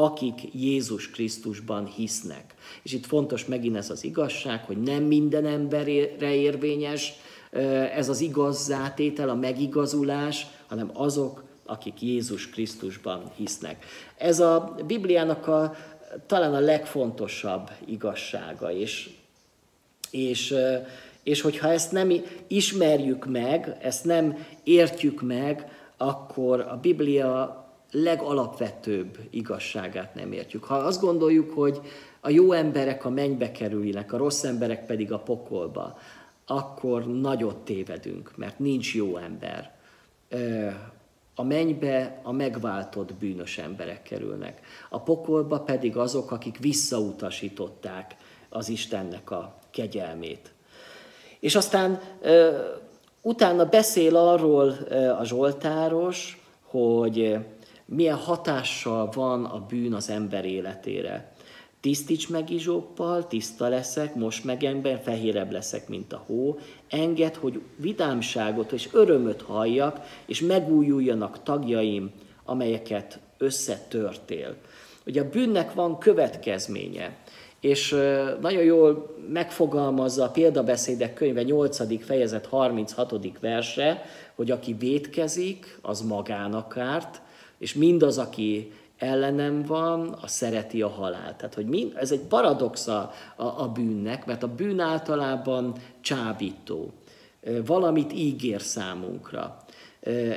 [0.03, 2.53] akik Jézus Krisztusban hisznek.
[2.83, 7.13] És itt fontos megint ez az igazság, hogy nem minden emberre érvényes
[7.95, 13.85] ez az igazzátétel, a megigazulás, hanem azok, akik Jézus Krisztusban hisznek.
[14.17, 15.75] Ez a Bibliának a,
[16.25, 19.09] talán a legfontosabb igazsága, és,
[20.09, 20.53] és,
[21.23, 22.11] és hogyha ezt nem
[22.47, 27.60] ismerjük meg, ezt nem értjük meg, akkor a Biblia
[27.91, 30.63] legalapvetőbb igazságát nem értjük.
[30.63, 31.81] Ha azt gondoljuk, hogy
[32.19, 35.97] a jó emberek a mennybe kerülnek, a rossz emberek pedig a pokolba,
[36.45, 39.71] akkor nagyot tévedünk, mert nincs jó ember.
[41.35, 44.61] A mennybe a megváltott bűnös emberek kerülnek.
[44.89, 48.15] A pokolba pedig azok, akik visszautasították
[48.49, 50.51] az Istennek a kegyelmét.
[51.39, 52.01] És aztán
[53.21, 54.69] utána beszél arról
[55.19, 57.37] a Zsoltáros, hogy
[57.95, 61.31] milyen hatással van a bűn az ember életére.
[61.79, 66.59] Tisztíts meg izsóppal, tiszta leszek, most meg ember, fehérebb leszek, mint a hó.
[66.89, 72.11] Enged, hogy vidámságot és örömöt halljak, és megújuljanak tagjaim,
[72.45, 74.55] amelyeket összetörtél.
[75.05, 77.17] Ugye a bűnnek van következménye,
[77.59, 77.89] és
[78.41, 82.05] nagyon jól megfogalmazza a példabeszédek könyve 8.
[82.05, 83.39] fejezet 36.
[83.39, 84.01] verse,
[84.35, 87.21] hogy aki vétkezik, az magának árt,
[87.61, 91.35] és mindaz, aki ellenem van, a szereti a halált.
[91.35, 96.91] Tehát, hogy mind, ez egy paradoxa a, a bűnnek, mert a bűn általában csábító.
[97.65, 99.57] Valamit ígér számunkra.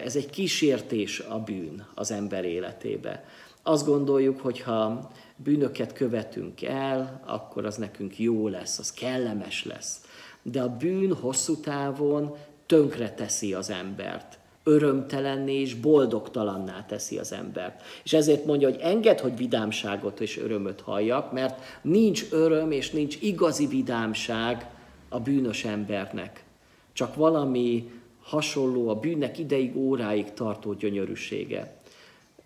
[0.04, 3.24] Ez egy kísértés a bűn az ember életébe.
[3.62, 10.00] Azt gondoljuk, hogy ha bűnöket követünk el, akkor az nekünk jó lesz, az kellemes lesz.
[10.42, 17.82] de a bűn hosszú távon tönkre teszi az embert örömtelenné és boldogtalanná teszi az embert.
[18.04, 23.16] És ezért mondja, hogy enged, hogy vidámságot és örömöt halljak, mert nincs öröm és nincs
[23.20, 24.70] igazi vidámság
[25.08, 26.44] a bűnös embernek.
[26.92, 27.90] Csak valami
[28.22, 31.76] hasonló a bűnnek ideig, óráig tartó gyönyörűsége.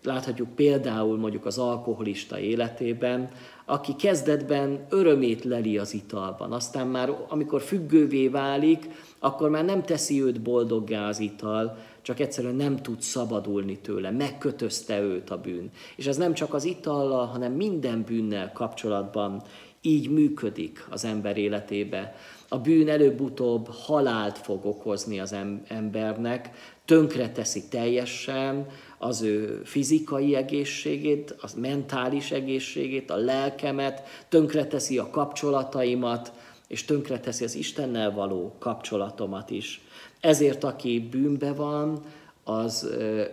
[0.03, 3.29] Láthatjuk például mondjuk az alkoholista életében,
[3.65, 10.23] aki kezdetben örömét leli az italban, aztán már amikor függővé válik, akkor már nem teszi
[10.23, 11.77] őt boldoggá az ital,
[12.09, 15.71] csak egyszerűen nem tud szabadulni tőle, megkötözte őt a bűn.
[15.95, 19.43] És ez nem csak az itallal, hanem minden bűnnel kapcsolatban
[19.81, 22.15] így működik az ember életébe.
[22.47, 25.35] A bűn előbb-utóbb halált fog okozni az
[25.67, 26.49] embernek,
[26.85, 28.67] tönkre teszi teljesen
[28.97, 36.31] az ő fizikai egészségét, az mentális egészségét, a lelkemet, tönkre teszi a kapcsolataimat,
[36.67, 39.81] és tönkre teszi az Istennel való kapcsolatomat is.
[40.19, 41.99] Ezért aki bűnbe van,
[42.43, 42.89] az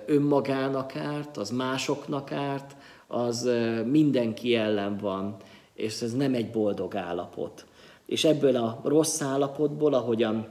[0.06, 3.50] önmagának árt, az másoknak árt, az
[3.84, 5.36] mindenki ellen van,
[5.74, 7.66] és ez nem egy boldog állapot.
[8.06, 10.46] És ebből a rossz állapotból, ahogyan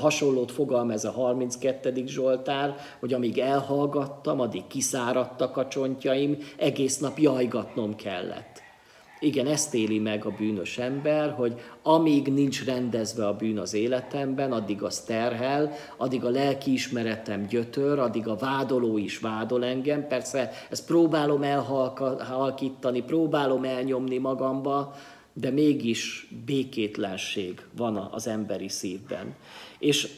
[0.00, 2.06] hasonlót fogalmaz a 32.
[2.06, 8.53] Zsoltár, hogy amíg elhallgattam, addig kiszáradtak a csontjaim, egész nap jajgatnom kellett.
[9.24, 14.52] Igen, ezt éli meg a bűnös ember, hogy amíg nincs rendezve a bűn az életemben,
[14.52, 20.06] addig az terhel, addig a lelkiismeretem gyötör, addig a vádoló is vádol engem.
[20.06, 24.94] Persze ezt próbálom elhalkítani, próbálom elnyomni magamba,
[25.32, 29.34] de mégis békétlenség van az emberi szívben.
[29.78, 30.08] És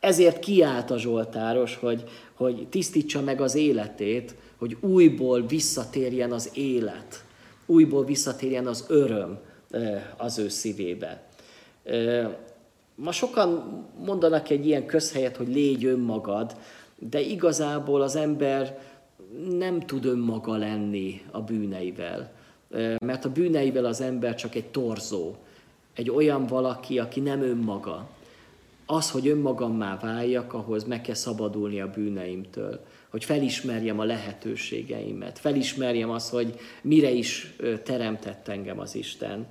[0.00, 7.26] ezért kiállt a Zsoltáros, hogy, hogy tisztítsa meg az életét, hogy újból visszatérjen az élet
[7.68, 9.38] újból visszatérjen az öröm
[10.16, 11.22] az ő szívébe.
[12.94, 16.56] Ma sokan mondanak egy ilyen közhelyet, hogy légy önmagad,
[16.98, 18.78] de igazából az ember
[19.58, 22.32] nem tud önmaga lenni a bűneivel.
[22.98, 25.34] Mert a bűneivel az ember csak egy torzó,
[25.94, 28.08] egy olyan valaki, aki nem önmaga.
[28.86, 36.10] Az, hogy önmagammá váljak, ahhoz meg kell szabadulni a bűneimtől hogy felismerjem a lehetőségeimet, felismerjem
[36.10, 39.46] azt, hogy mire is teremtett engem az Isten.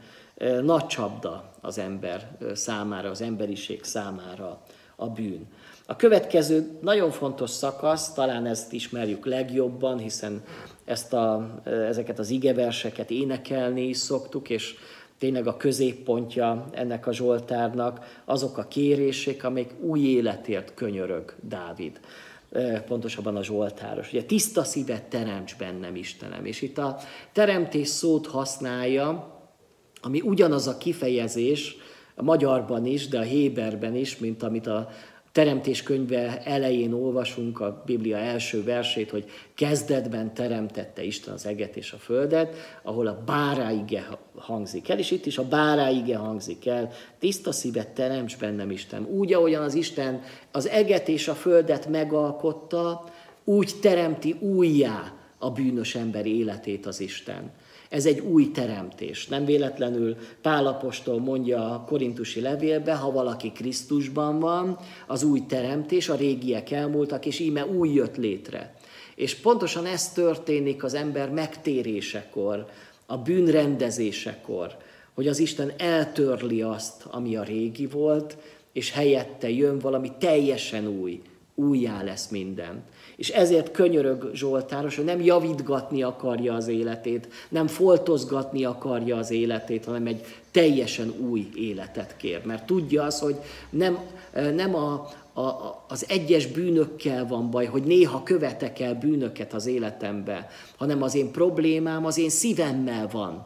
[0.63, 4.63] Nagy csapda az ember számára, az emberiség számára
[4.95, 5.47] a bűn.
[5.85, 10.43] A következő nagyon fontos szakasz, talán ezt ismerjük legjobban, hiszen
[10.85, 14.75] ezt a, ezeket az igeverseket énekelni is szoktuk, és
[15.17, 21.99] tényleg a középpontja ennek a Zsoltárnak azok a kérések, amik új életért könyörög Dávid
[22.87, 24.13] pontosabban a Zsoltáros.
[24.13, 26.45] Ugye tiszta szívet teremts bennem, Istenem.
[26.45, 26.97] És itt a
[27.31, 29.35] teremtés szót használja,
[30.01, 31.75] ami ugyanaz a kifejezés,
[32.15, 34.89] a magyarban is, de a Héberben is, mint amit a,
[35.37, 39.25] teremtés könyve elején olvasunk a Biblia első versét, hogy
[39.55, 45.25] kezdetben teremtette Isten az eget és a földet, ahol a báráige hangzik el, és itt
[45.25, 49.05] is a báráige hangzik el, tiszta szívet teremts bennem Isten.
[49.05, 50.21] Úgy, ahogyan az Isten
[50.51, 53.03] az eget és a földet megalkotta,
[53.43, 57.51] úgy teremti újjá a bűnös ember életét az Isten.
[57.89, 59.27] Ez egy új teremtés.
[59.27, 64.77] Nem véletlenül Pálapostól mondja a korintusi levélbe, ha valaki Krisztusban van,
[65.07, 68.75] az új teremtés, a régiek elmúltak, és íme új jött létre.
[69.15, 72.65] És pontosan ez történik az ember megtérésekor,
[73.05, 74.77] a bűnrendezésekor,
[75.13, 78.37] hogy az Isten eltörli azt, ami a régi volt,
[78.73, 81.21] és helyette jön valami teljesen új,
[81.59, 82.83] újjá lesz minden.
[83.15, 89.85] És ezért könyörög Zsoltáros, hogy nem javítgatni akarja az életét, nem foltozgatni akarja az életét,
[89.85, 92.45] hanem egy teljesen új életet kér.
[92.45, 93.35] Mert tudja az, hogy
[93.69, 93.99] nem,
[94.55, 94.91] nem a,
[95.33, 101.15] a, az egyes bűnökkel van baj, hogy néha követek el bűnöket az életembe, hanem az
[101.15, 103.45] én problémám az én szívemmel van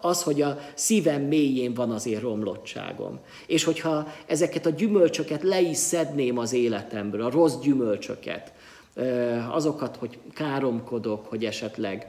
[0.00, 3.18] az, hogy a szívem mélyén van az én romlottságom.
[3.46, 8.52] És hogyha ezeket a gyümölcsöket le is szedném az életemből, a rossz gyümölcsöket,
[9.50, 12.06] azokat, hogy káromkodok, hogy esetleg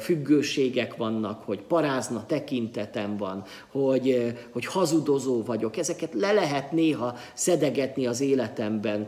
[0.00, 8.06] függőségek vannak, hogy parázna tekintetem van, hogy, hogy hazudozó vagyok, ezeket le lehet néha szedegetni
[8.06, 9.06] az életemben,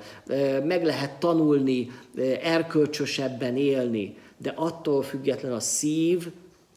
[0.64, 1.90] meg lehet tanulni,
[2.42, 6.32] erkölcsösebben élni, de attól független a szív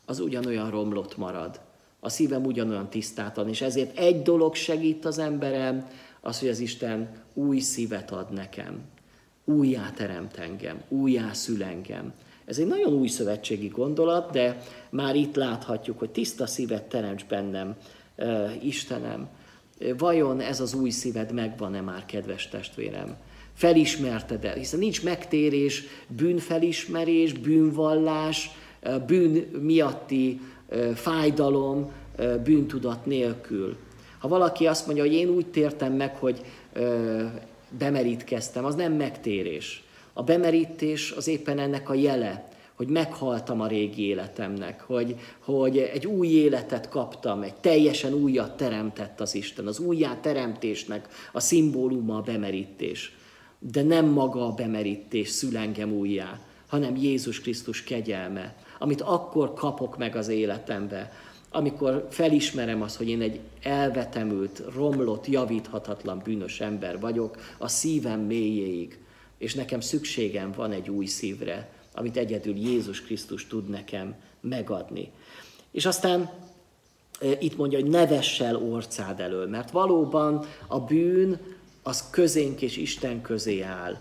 [0.08, 1.60] az ugyanolyan romlott marad.
[2.00, 5.88] A szívem ugyanolyan tisztátan, és ezért egy dolog segít az emberem,
[6.22, 8.82] az, hogy az Isten új szívet ad nekem
[9.48, 12.14] újjá teremt engem, újjá szül engem.
[12.46, 17.76] Ez egy nagyon új szövetségi gondolat, de már itt láthatjuk, hogy tiszta szívet teremts bennem,
[18.62, 19.28] Istenem.
[19.98, 23.16] Vajon ez az új szíved megvan-e már, kedves testvérem?
[23.54, 28.50] Felismerted el, hiszen nincs megtérés, bűnfelismerés, bűnvallás,
[29.08, 30.42] bűn miatti
[30.94, 31.92] fájdalom,
[32.44, 33.76] bűntudat nélkül.
[34.20, 36.42] Ha valaki azt mondja, hogy én úgy tértem meg, hogy
[37.78, 39.84] bemerítkeztem, az nem megtérés.
[40.14, 42.48] A bemerítés az éppen ennek a jele,
[42.78, 49.20] hogy meghaltam a régi életemnek, hogy, hogy egy új életet kaptam, egy teljesen újat teremtett
[49.20, 49.68] az Isten.
[49.68, 53.16] Az újjá teremtésnek a szimbóluma a bemerítés.
[53.60, 59.98] De nem maga a bemerítés szül engem újjá, hanem Jézus Krisztus kegyelme, amit akkor kapok
[59.98, 61.12] meg az életembe,
[61.52, 69.00] amikor felismerem azt, hogy én egy elvetemült, romlott, javíthatatlan, bűnös ember vagyok, a szívem mélyéig,
[69.38, 75.12] és nekem szükségem van egy új szívre, amit egyedül Jézus Krisztus tud nekem megadni.
[75.72, 76.30] És aztán
[77.20, 81.40] e, itt mondja, hogy ne vessel orcád elől, mert valóban a bűn
[81.84, 83.98] az közénk és Isten közé áll.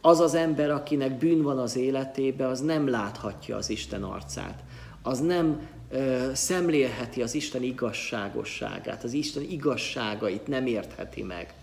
[0.00, 4.64] Az az ember, akinek bűn van az életébe, az nem láthatja az Isten arcát.
[5.02, 11.54] Az nem ö, szemlélheti az Isten igazságosságát, az Isten igazságait nem értheti meg.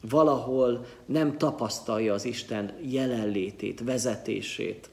[0.00, 4.88] Valahol nem tapasztalja az Isten jelenlétét, vezetését,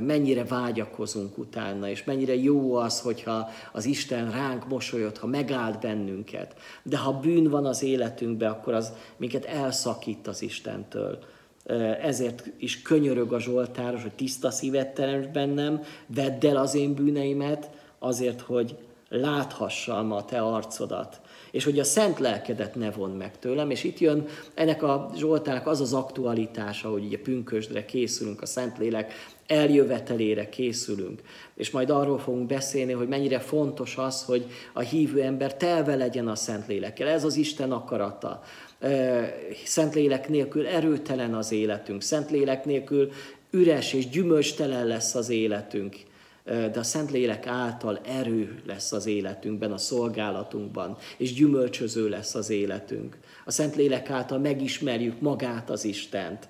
[0.00, 6.54] mennyire vágyakozunk utána, és mennyire jó az, hogyha az Isten ránk mosolyod, ha megállt bennünket.
[6.82, 11.18] De ha bűn van az életünkben, akkor az minket elszakít az Istentől.
[12.02, 17.70] Ezért is könyörög a Zsoltáros, hogy tiszta szívet teremts bennem, vedd el az én bűneimet,
[17.98, 18.76] azért, hogy
[19.08, 23.98] láthassam a te arcodat, és hogy a szent lelkedet ne von meg tőlem, és itt
[23.98, 29.12] jön ennek a Zsoltának az az aktualitása, hogy ugye pünkösdre készülünk, a Szentlélek
[29.46, 31.22] eljövetelére készülünk.
[31.54, 36.28] És majd arról fogunk beszélni, hogy mennyire fontos az, hogy a hívő ember telve legyen
[36.28, 37.08] a Szentlélekkel.
[37.08, 38.42] Ez az Isten akarata.
[39.64, 43.10] Szentlélek nélkül erőtelen az életünk, Szentlélek nélkül
[43.50, 45.96] üres és gyümölcstelen lesz az életünk
[46.44, 53.16] de a Szentlélek által erő lesz az életünkben, a szolgálatunkban, és gyümölcsöző lesz az életünk.
[53.44, 56.48] A Szentlélek által megismerjük magát az Istent.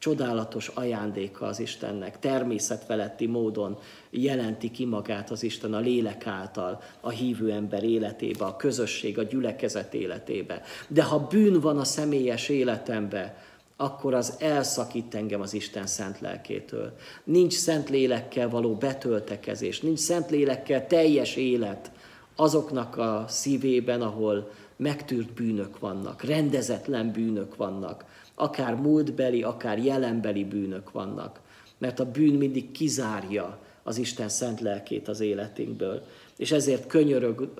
[0.00, 3.78] Csodálatos ajándéka az Istennek, természetfeletti módon
[4.10, 9.22] jelenti ki magát az Isten a lélek által a hívő ember életébe, a közösség, a
[9.22, 10.62] gyülekezet életébe.
[10.88, 13.36] De ha bűn van a személyes életembe,
[13.76, 16.96] akkor az elszakít engem az Isten szent lelkétől.
[17.24, 21.90] Nincs szent lélekkel való betöltekezés, nincs szent lélekkel teljes élet
[22.36, 28.04] azoknak a szívében, ahol megtűrt bűnök vannak, rendezetlen bűnök vannak,
[28.40, 31.40] akár múltbeli, akár jelenbeli bűnök vannak.
[31.78, 36.02] Mert a bűn mindig kizárja az Isten szent lelkét az életünkből.
[36.36, 37.54] És ezért könyörög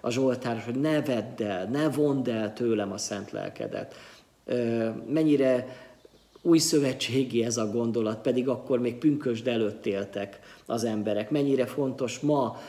[0.00, 3.94] a Zsoltár, hogy ne vedd el, ne vond el tőlem a szent lelkedet
[5.08, 5.76] mennyire
[6.42, 11.30] új szövetségi ez a gondolat, pedig akkor még pünkösd előtt éltek az emberek.
[11.30, 12.60] Mennyire fontos ma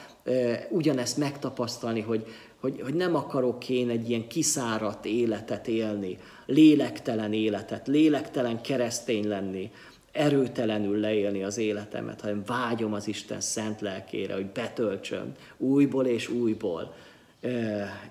[0.70, 2.26] ugyanezt megtapasztalni, hogy,
[2.66, 9.72] hogy, hogy nem akarok én egy ilyen kiszáradt életet élni, lélektelen életet, lélektelen keresztény lenni,
[10.12, 16.94] erőtelenül leélni az életemet, hanem vágyom az Isten szent lelkére, hogy betöltsön újból és újból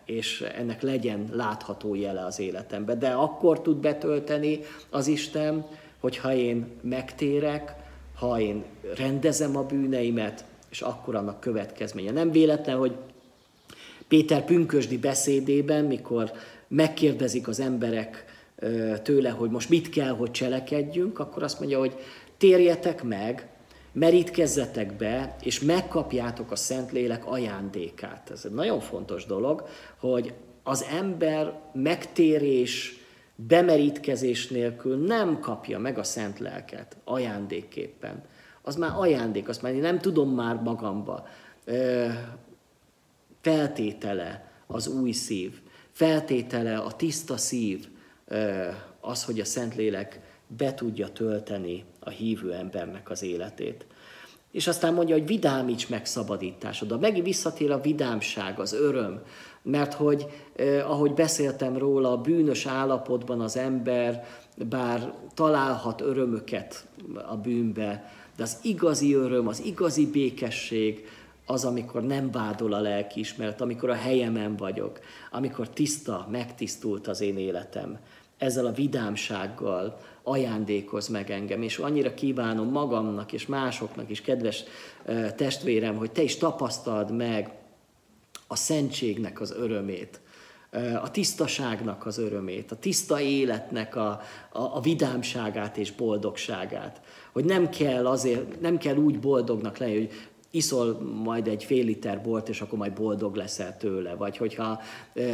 [0.04, 2.98] és ennek legyen látható jele az életemben.
[2.98, 5.66] De akkor tud betölteni az Isten,
[6.00, 7.74] hogyha én megtérek,
[8.18, 8.64] ha én
[8.96, 12.10] rendezem a bűneimet, és akkor annak következménye.
[12.10, 12.96] Nem véletlen, hogy
[14.14, 16.32] Péter pünkösdi beszédében, mikor
[16.68, 18.24] megkérdezik az emberek
[19.02, 21.94] tőle, hogy most mit kell, hogy cselekedjünk, akkor azt mondja, hogy
[22.36, 23.48] térjetek meg,
[23.92, 28.30] merítkezzetek be, és megkapjátok a Szentlélek ajándékát.
[28.30, 32.96] Ez egy nagyon fontos dolog, hogy az ember megtérés,
[33.34, 38.22] bemerítkezés nélkül nem kapja meg a Szent Lelket ajándékképpen.
[38.62, 41.26] Az már ajándék, azt már én nem tudom már magamba.
[43.44, 47.88] Feltétele az új szív, feltétele a tiszta szív,
[49.00, 53.86] az, hogy a Szentlélek be tudja tölteni a hívő embernek az életét.
[54.50, 57.00] És aztán mondja, hogy vidámíts meg szabadításod.
[57.00, 59.22] Megint visszatér a vidámság, az öröm,
[59.62, 60.26] mert hogy,
[60.56, 64.26] eh, ahogy beszéltem róla, a bűnös állapotban az ember
[64.56, 66.86] bár találhat örömöket
[67.28, 71.08] a bűnbe, de az igazi öröm, az igazi békesség,
[71.46, 77.38] az, amikor nem vádol a lelkiismeret, amikor a helyemen vagyok, amikor tiszta, megtisztult az én
[77.38, 77.98] életem.
[78.38, 84.64] Ezzel a vidámsággal, ajándékoz meg engem, és annyira kívánom magamnak és másoknak is, kedves
[85.36, 87.52] testvérem, hogy te is tapasztald meg
[88.46, 90.20] a szentségnek az örömét,
[91.02, 94.08] a tisztaságnak az örömét, a tiszta életnek a,
[94.52, 97.00] a, a vidámságát és boldogságát.
[97.32, 100.12] Hogy nem kell, azért, nem kell úgy boldognak lenni, hogy
[100.54, 104.14] iszol majd egy fél liter bort, és akkor majd boldog leszel tőle.
[104.14, 104.80] Vagy hogyha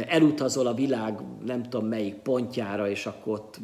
[0.07, 3.59] elutazol a világ nem tudom melyik pontjára, és akkor ott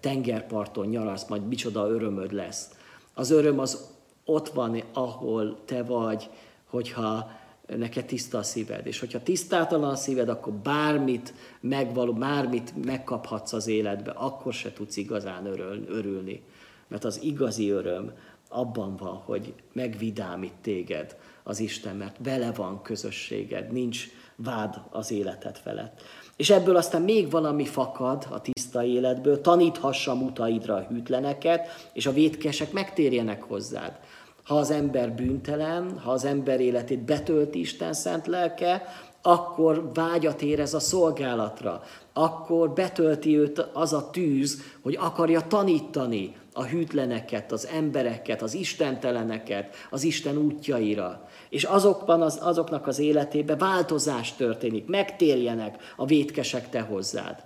[0.00, 2.70] tengerparton nyaralsz, majd micsoda örömöd lesz.
[3.14, 3.88] Az öröm az
[4.24, 6.30] ott van, ahol te vagy,
[6.66, 7.30] hogyha
[7.76, 8.86] neked tiszta a szíved.
[8.86, 14.96] És hogyha tisztátalan a szíved, akkor bármit megvaló, bármit megkaphatsz az életbe, akkor se tudsz
[14.96, 16.42] igazán örül, örülni.
[16.88, 18.12] Mert az igazi öröm
[18.52, 25.56] abban van, hogy megvidámít téged az Isten, mert vele van közösséged, nincs vád az életed
[25.56, 26.02] felett.
[26.36, 32.12] És ebből aztán még valami fakad a tiszta életből, taníthassa mutaidra a hűtleneket, és a
[32.12, 33.98] vétkesek megtérjenek hozzád.
[34.44, 38.82] Ha az ember bűntelen, ha az ember életét betölti Isten szent lelke,
[39.22, 41.82] akkor vágyat érez a szolgálatra,
[42.12, 49.74] akkor betölti őt az a tűz, hogy akarja tanítani a hűtleneket, az embereket, az istenteleneket,
[49.90, 51.28] az Isten útjaira.
[51.48, 57.42] És azokban az, azoknak az életében változás történik, megtérjenek a vétkesek te hozzád.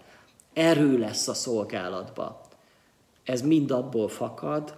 [0.53, 2.41] Erő lesz a szolgálatba.
[3.25, 4.75] Ez mind abból fakad,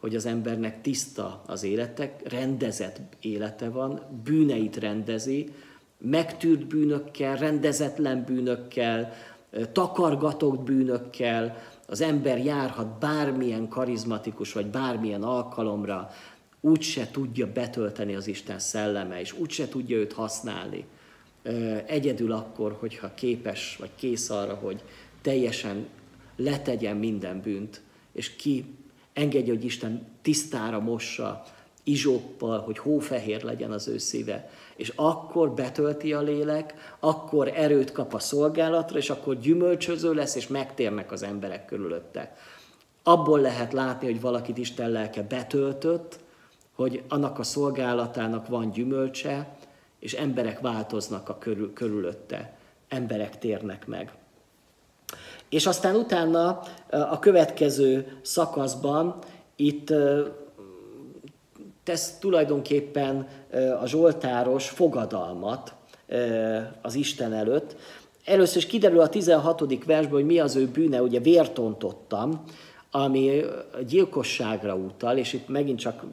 [0.00, 5.54] hogy az embernek tiszta az életek, rendezett élete van, bűneit rendezi,
[5.98, 9.12] megtűrt bűnökkel, rendezetlen bűnökkel,
[9.72, 11.56] takargatott bűnökkel,
[11.90, 16.10] az ember járhat bármilyen karizmatikus vagy bármilyen alkalomra,
[16.60, 20.84] úgyse tudja betölteni az Isten szelleme, és úgyse tudja őt használni.
[21.86, 24.82] Egyedül akkor, hogyha képes vagy kész arra, hogy
[25.22, 25.86] teljesen
[26.36, 27.80] letegyen minden bűnt,
[28.12, 28.64] és ki
[29.12, 31.44] engedje, hogy Isten tisztára mossa,
[31.84, 34.50] izsóppal, hogy hófehér legyen az ő szíve.
[34.76, 40.46] És akkor betölti a lélek, akkor erőt kap a szolgálatra, és akkor gyümölcsöző lesz, és
[40.46, 42.36] megtérnek az emberek körülötte.
[43.02, 46.18] Abból lehet látni, hogy valakit Isten lelke betöltött,
[46.74, 49.56] hogy annak a szolgálatának van gyümölcse,
[49.98, 52.56] és emberek változnak a körül, körülötte,
[52.88, 54.12] emberek térnek meg.
[55.48, 56.60] És aztán utána
[56.90, 59.18] a következő szakaszban
[59.56, 59.92] itt
[61.90, 63.26] tesz tulajdonképpen
[63.80, 65.74] a Zsoltáros fogadalmat
[66.82, 67.76] az Isten előtt.
[68.24, 69.84] Először is kiderül a 16.
[69.84, 72.44] versből, hogy mi az ő bűne, ugye vértontottam,
[72.90, 73.40] ami
[73.86, 76.04] gyilkosságra utal, és itt megint csak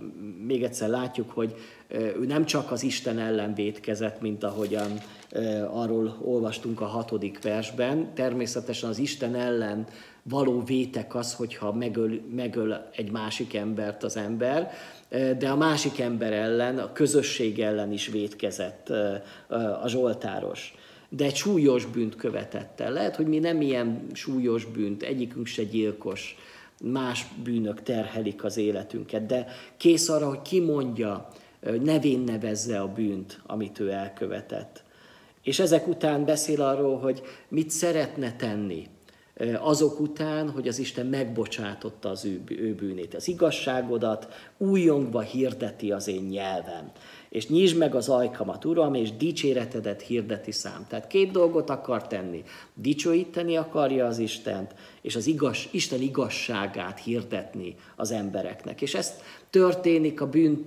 [0.46, 1.56] még egyszer látjuk, hogy
[1.92, 4.92] ő nem csak az Isten ellen vétkezett, mint ahogyan
[5.72, 8.14] arról olvastunk a hatodik versben.
[8.14, 9.88] Természetesen az Isten ellen
[10.24, 14.72] való vétek az, hogyha megöl, megöl egy másik embert az ember,
[15.10, 18.90] de a másik ember ellen, a közösség ellen is vétkezett
[19.82, 20.76] a Zsoltáros.
[21.10, 22.92] De egy súlyos bűnt követett el.
[22.92, 26.36] Lehet, hogy mi nem ilyen súlyos bűnt, egyikünk se gyilkos,
[26.84, 29.48] más bűnök terhelik az életünket, de
[29.78, 31.28] kész arra, hogy kimondja,
[31.84, 34.84] nevén nevezze a bűnt, amit ő elkövetett.
[35.44, 38.88] És ezek után beszél arról, hogy mit szeretne tenni
[39.60, 43.16] azok után, hogy az Isten megbocsátotta az ő, ő bűnét.
[43.16, 44.28] Az igazságodat
[44.58, 46.92] újongva hirdeti az én nyelvem.
[47.30, 50.86] És nyisd meg az ajkamat, Uram, és dicséretedet hirdeti szám.
[50.90, 52.44] Tehát két dolgot akar tenni.
[52.74, 58.82] Dicsőíteni akarja az Istent, és az igaz, Isten igazságát hirdetni az embereknek.
[58.82, 60.66] És ezt történik a bűn,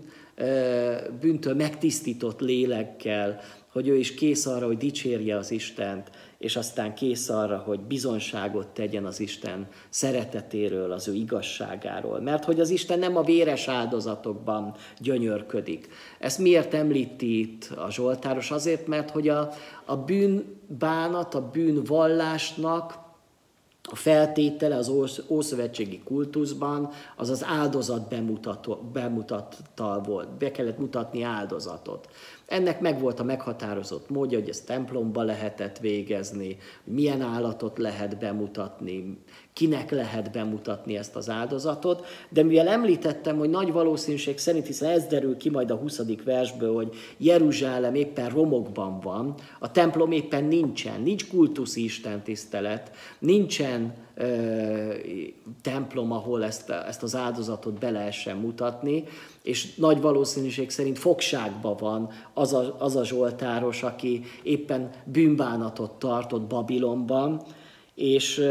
[1.21, 3.41] bűntől megtisztított lélekkel,
[3.73, 6.11] hogy ő is kész arra, hogy dicsérje az Istent,
[6.41, 12.21] és aztán kész arra, hogy bizonságot tegyen az Isten szeretetéről, az ő igazságáról.
[12.21, 15.89] Mert hogy az Isten nem a véres áldozatokban gyönyörködik.
[16.19, 18.51] Ezt miért említi itt a Zsoltáros?
[18.51, 19.51] Azért, mert hogy a,
[19.85, 22.99] a bűnbánat, a bűnvallásnak
[23.83, 24.93] a feltétele az
[25.27, 30.29] ószövetségi kultuszban az az áldozat bemutató, bemutattal volt.
[30.29, 32.09] Be kellett mutatni áldozatot.
[32.51, 39.19] Ennek meg volt a meghatározott módja, hogy ezt templomba lehetett végezni, milyen állatot lehet bemutatni,
[39.61, 45.07] kinek lehet bemutatni ezt az áldozatot, de mivel említettem, hogy nagy valószínűség szerint, hiszen ez
[45.07, 46.01] derül ki majd a 20.
[46.25, 54.95] versből, hogy Jeruzsálem éppen romokban van, a templom éppen nincsen, nincs kultuszi istentisztelet, nincsen ö,
[55.63, 59.05] templom, ahol ezt, ezt az áldozatot be lehessen mutatni,
[59.43, 66.47] és nagy valószínűség szerint fogságban van az a, az a zsoltáros, aki éppen bűnbánatot tartott
[66.47, 67.43] Babilonban,
[67.95, 68.43] és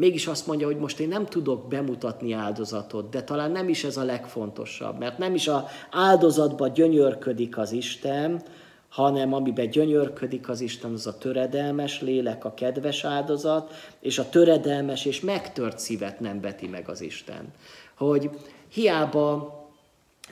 [0.00, 3.96] mégis azt mondja, hogy most én nem tudok bemutatni áldozatot, de talán nem is ez
[3.96, 8.42] a legfontosabb, mert nem is a áldozatba gyönyörködik az Isten,
[8.88, 15.04] hanem amiben gyönyörködik az Isten, az a töredelmes lélek, a kedves áldozat, és a töredelmes
[15.04, 17.52] és megtört szívet nem veti meg az Isten.
[17.96, 18.30] Hogy
[18.68, 19.58] hiába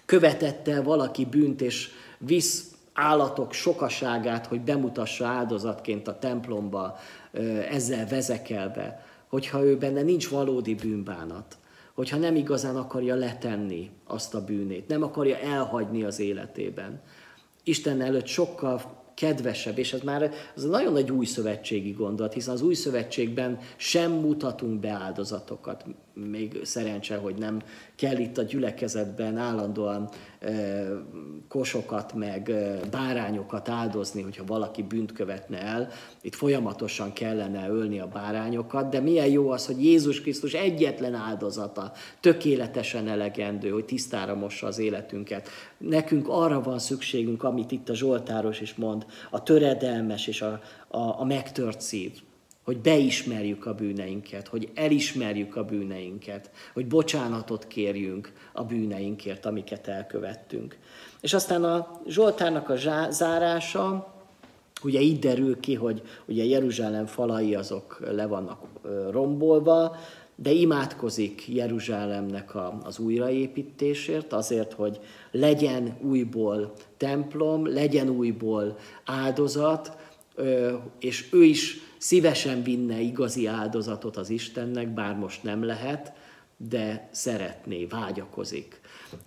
[0.07, 1.89] követette valaki bűnt, és
[2.19, 6.99] visz állatok sokaságát, hogy bemutassa áldozatként a templomba,
[7.71, 11.57] ezzel vezekelve, hogyha ő benne nincs valódi bűnbánat,
[11.95, 17.01] hogyha nem igazán akarja letenni azt a bűnét, nem akarja elhagyni az életében,
[17.64, 18.81] Isten előtt sokkal
[19.14, 23.59] kedvesebb, és ez már az a nagyon nagy új szövetségi gondolat, hiszen az új szövetségben
[23.76, 25.85] sem mutatunk be áldozatokat.
[26.14, 27.62] Még szerencse, hogy nem
[27.97, 30.09] kell itt a gyülekezetben állandóan
[31.49, 32.53] kosokat, meg
[32.91, 35.89] bárányokat áldozni, hogyha valaki bűnt követne el.
[36.20, 41.93] Itt folyamatosan kellene ölni a bárányokat, de milyen jó az, hogy Jézus Krisztus egyetlen áldozata
[42.20, 45.49] tökéletesen elegendő, hogy tisztára mossa az életünket.
[45.78, 51.20] Nekünk arra van szükségünk, amit itt a Zsoltáros is mond, a töredelmes és a, a,
[51.20, 52.12] a megtört szív
[52.69, 60.79] hogy beismerjük a bűneinket, hogy elismerjük a bűneinket, hogy bocsánatot kérjünk a bűneinkért, amiket elkövettünk.
[61.21, 62.77] És aztán a Zsoltárnak a
[63.11, 64.14] zárása,
[64.83, 68.62] ugye így derül ki, hogy ugye Jeruzsálem falai azok le vannak
[69.11, 69.97] rombolva,
[70.35, 75.01] de imádkozik Jeruzsálemnek a, az újraépítésért, azért, hogy
[75.31, 79.97] legyen újból templom, legyen újból áldozat,
[80.99, 86.12] és ő is szívesen vinne igazi áldozatot az Istennek, bár most nem lehet,
[86.57, 88.80] de szeretné, vágyakozik.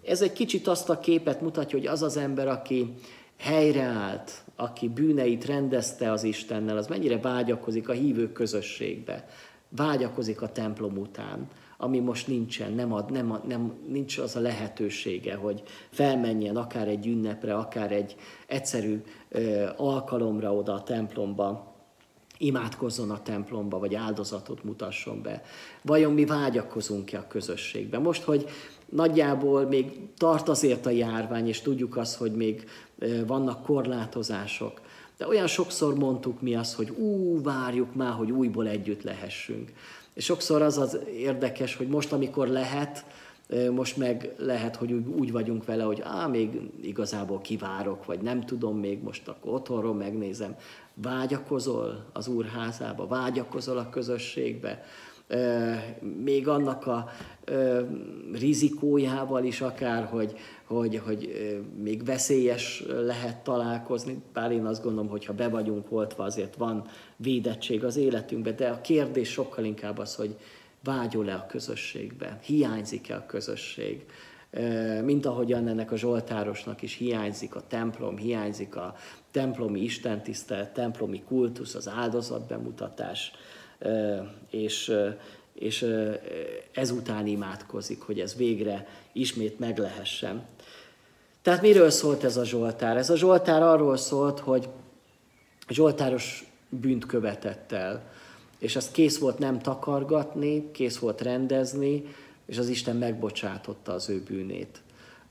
[0.03, 2.93] Ez egy kicsit azt a képet mutatja, hogy az az ember, aki
[3.37, 9.27] helyreállt, aki bűneit rendezte az Istennel, az mennyire vágyakozik a hívők közösségbe,
[9.69, 11.47] vágyakozik a templom után,
[11.77, 17.07] ami most nincsen, nem, ad, nem, nem nincs az a lehetősége, hogy felmenjen akár egy
[17.07, 18.15] ünnepre, akár egy
[18.47, 21.70] egyszerű ö, alkalomra oda a templomba,
[22.41, 25.43] imádkozzon a templomba, vagy áldozatot mutasson be.
[25.81, 27.99] Vajon mi vágyakozunk-e a közösségbe?
[27.99, 28.49] Most, hogy
[28.89, 32.69] nagyjából még tart azért a járvány, és tudjuk azt, hogy még
[33.27, 34.81] vannak korlátozások,
[35.17, 39.71] de olyan sokszor mondtuk mi azt, hogy ú, várjuk már, hogy újból együtt lehessünk.
[40.13, 43.05] És sokszor az az érdekes, hogy most, amikor lehet,
[43.71, 48.77] most meg lehet, hogy úgy, vagyunk vele, hogy á, még igazából kivárok, vagy nem tudom,
[48.77, 50.55] még most akkor otthonról megnézem.
[50.93, 54.83] Vágyakozol az úrházába, vágyakozol a közösségbe,
[56.23, 57.09] még annak a
[58.33, 61.29] rizikójával is akár, hogy, hogy, hogy
[61.81, 66.85] még veszélyes lehet találkozni, bár én azt gondolom, hogy ha be vagyunk oltva, azért van
[67.15, 70.35] védettség az életünkben, de a kérdés sokkal inkább az, hogy
[70.83, 74.05] vágyol-e a közösségbe, hiányzik-e a közösség,
[75.03, 78.95] mint ahogyan ennek a Zsoltárosnak is hiányzik a templom, hiányzik a
[79.31, 83.31] templomi istentisztelet, templomi kultusz, az áldozatbemutatás,
[84.49, 84.93] és,
[85.53, 85.85] és
[86.71, 90.43] ezután imádkozik, hogy ez végre ismét meglehessen.
[91.41, 92.97] Tehát miről szólt ez a Zsoltár?
[92.97, 94.69] Ez a Zsoltár arról szólt, hogy
[95.69, 98.11] Zsoltáros bűnt követett el,
[98.59, 102.03] és azt kész volt nem takargatni, kész volt rendezni,
[102.45, 104.81] és az Isten megbocsátotta az ő bűnét.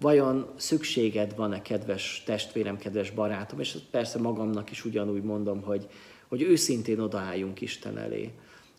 [0.00, 5.88] Vajon szükséged van-e, kedves testvérem, kedves barátom, és persze magamnak is ugyanúgy mondom, hogy,
[6.28, 8.30] hogy őszintén odaálljunk Isten elé,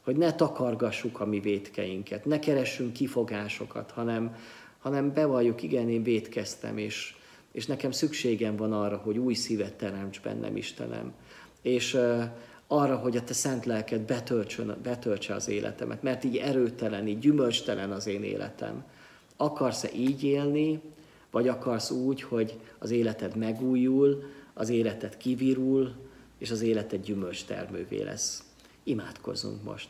[0.03, 4.36] hogy ne takargassuk a mi vétkeinket, ne keressünk kifogásokat, hanem,
[4.80, 7.15] hanem bevalljuk, igen, én vétkeztem, és,
[7.51, 11.13] és nekem szükségem van arra, hogy új szívet teremts bennem, Istenem.
[11.61, 11.97] És
[12.67, 14.01] arra, hogy a te szent lelked
[14.82, 18.84] betöltse az életemet, mert így erőtelen, így gyümölcstelen az én életem.
[19.38, 20.82] Akarsz-e így élni,
[21.32, 24.24] vagy akarsz úgy, hogy az életed megújul,
[24.54, 25.94] az életed kivirul,
[26.38, 28.44] és az életed gyümölcstermővé lesz.
[28.84, 29.90] Imádkozzunk most.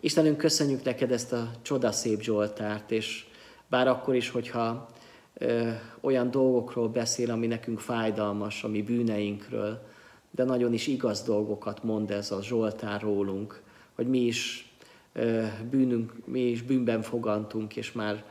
[0.00, 3.26] Istenünk, köszönjük neked ezt a csodaszép Zsoltárt, és
[3.68, 4.88] bár akkor is, hogyha
[5.34, 9.82] ö, olyan dolgokról beszél, ami nekünk fájdalmas, ami bűneinkről,
[10.30, 13.62] de nagyon is igaz dolgokat mond ez a Zsoltár rólunk,
[13.94, 14.72] hogy mi is
[15.12, 18.24] ö, bűnünk, mi is bűnben fogantunk, és már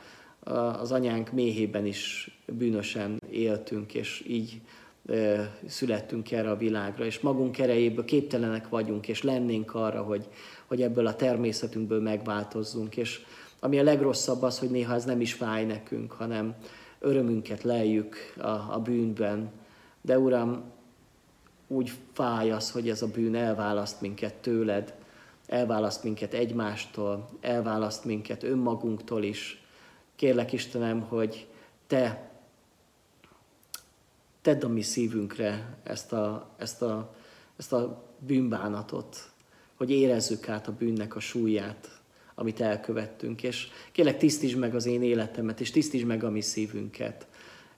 [0.44, 4.60] az anyánk méhében is bűnösen éltünk, és így
[5.66, 10.28] születtünk erre a világra, és magunk erejéből képtelenek vagyunk, és lennénk arra, hogy,
[10.66, 12.96] hogy ebből a természetünkből megváltozzunk.
[12.96, 13.20] És
[13.60, 16.54] ami a legrosszabb az, hogy néha ez nem is fáj nekünk, hanem
[16.98, 19.50] örömünket leljük a, a bűnben.
[20.00, 20.62] De Uram,
[21.68, 24.94] úgy fáj az, hogy ez a bűn elválaszt minket tőled,
[25.46, 29.63] elválaszt minket egymástól, elválaszt minket önmagunktól is.
[30.16, 31.46] Kérlek Istenem, hogy
[31.86, 32.32] Te
[34.44, 37.14] tedd a mi szívünkre ezt a, ezt a,
[37.56, 39.30] ezt a bűnbánatot,
[39.74, 42.00] hogy érezzük át a bűnnek a súlyát,
[42.34, 47.26] amit elkövettünk, és kérlek tisztítsd meg az én életemet, és tisztítsd meg a mi szívünket,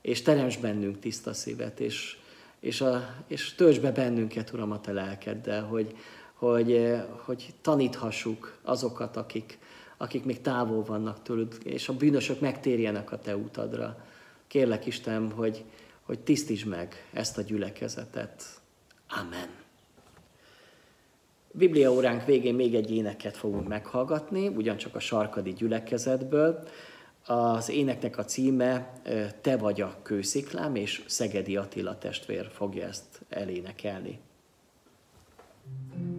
[0.01, 2.19] és teremts bennünk tiszta szívet, és,
[2.61, 5.97] és, a, és töltsd be bennünket, Uram, a Te lelkeddel, hogy,
[6.33, 9.59] hogy, hogy taníthassuk azokat, akik,
[9.97, 14.05] akik még távol vannak tőled, és a bűnösök megtérjenek a Te utadra.
[14.47, 15.65] Kérlek Isten, hogy,
[16.03, 18.45] hogy tisztítsd meg ezt a gyülekezetet.
[19.09, 19.49] Amen.
[21.53, 26.69] Biblia óránk végén még egy éneket fogunk meghallgatni, ugyancsak a sarkadi gyülekezetből.
[27.27, 29.01] Az éneknek a címe
[29.41, 34.19] Te vagy a kősziklám, és Szegedi Attila testvér fogja ezt elénekelni.
[35.91, 36.16] thank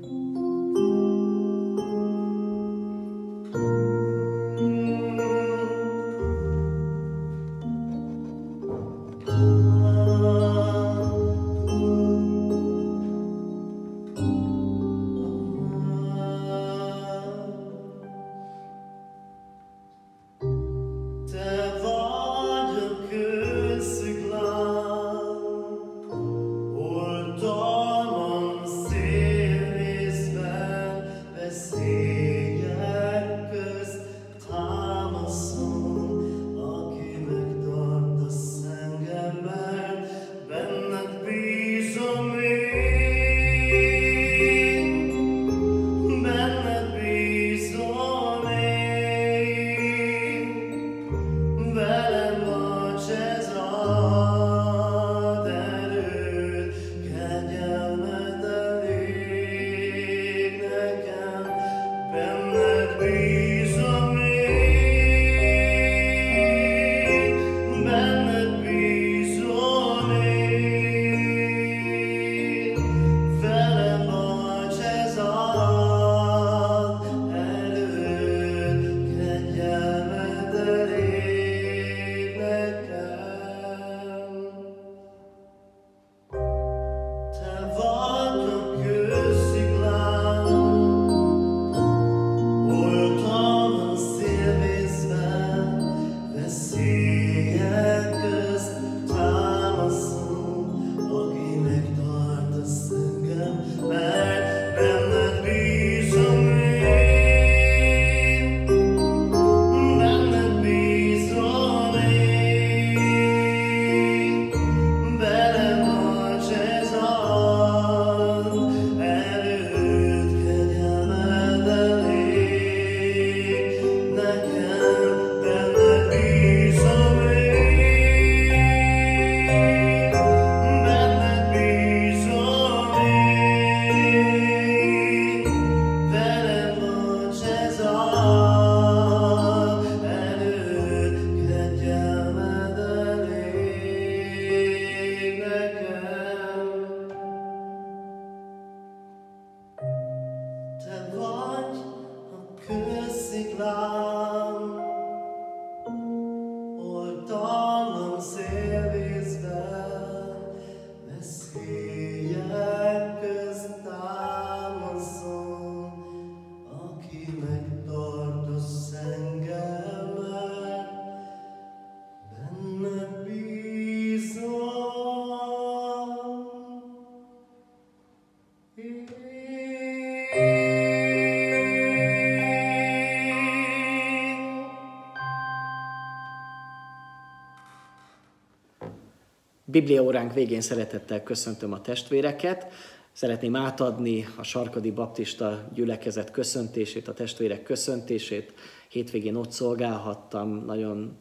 [189.78, 192.68] Biblia óránk végén szeretettel köszöntöm a testvéreket.
[193.12, 198.54] Szeretném átadni a Sarkadi Baptista gyülekezet köszöntését, a testvérek köszöntését.
[198.90, 201.18] Hétvégén ott szolgálhattam, nagyon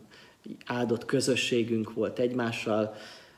[0.67, 2.95] áldott közösségünk volt egymással.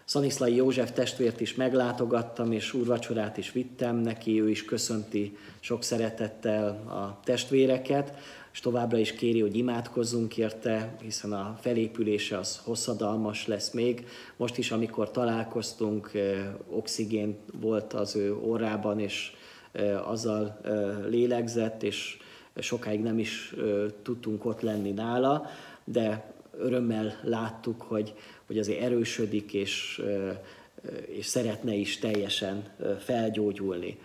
[0.08, 6.68] Szaniszlai József testvért is meglátogattam, és úrvacsorát is vittem neki, ő is köszönti sok szeretettel
[6.68, 8.14] a testvéreket
[8.52, 14.06] és továbbra is kéri, hogy imádkozzunk érte, hiszen a felépülése az hosszadalmas lesz még.
[14.36, 16.10] Most is, amikor találkoztunk,
[16.70, 19.32] oxigén volt az ő orrában, és
[20.04, 20.60] azzal
[21.08, 22.18] lélegzett, és
[22.56, 23.54] sokáig nem is
[24.02, 25.46] tudtunk ott lenni nála,
[25.84, 28.14] de örömmel láttuk, hogy,
[28.48, 30.02] hogy azért erősödik, és,
[31.06, 32.64] és szeretne is teljesen
[32.98, 33.98] felgyógyulni.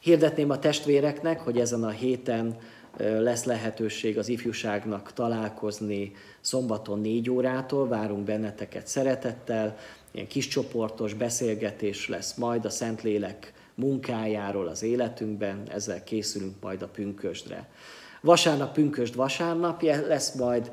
[0.00, 2.58] Hirdetném a testvéreknek, hogy ezen a héten
[2.98, 9.76] lesz lehetőség az ifjúságnak találkozni szombaton négy órától, várunk benneteket szeretettel,
[10.10, 16.88] ilyen kis csoportos beszélgetés lesz majd a Szentlélek munkájáról az életünkben, ezzel készülünk majd a
[16.88, 17.68] pünkösdre.
[18.20, 20.70] Vasárnap pünkösd vasárnapja lesz majd,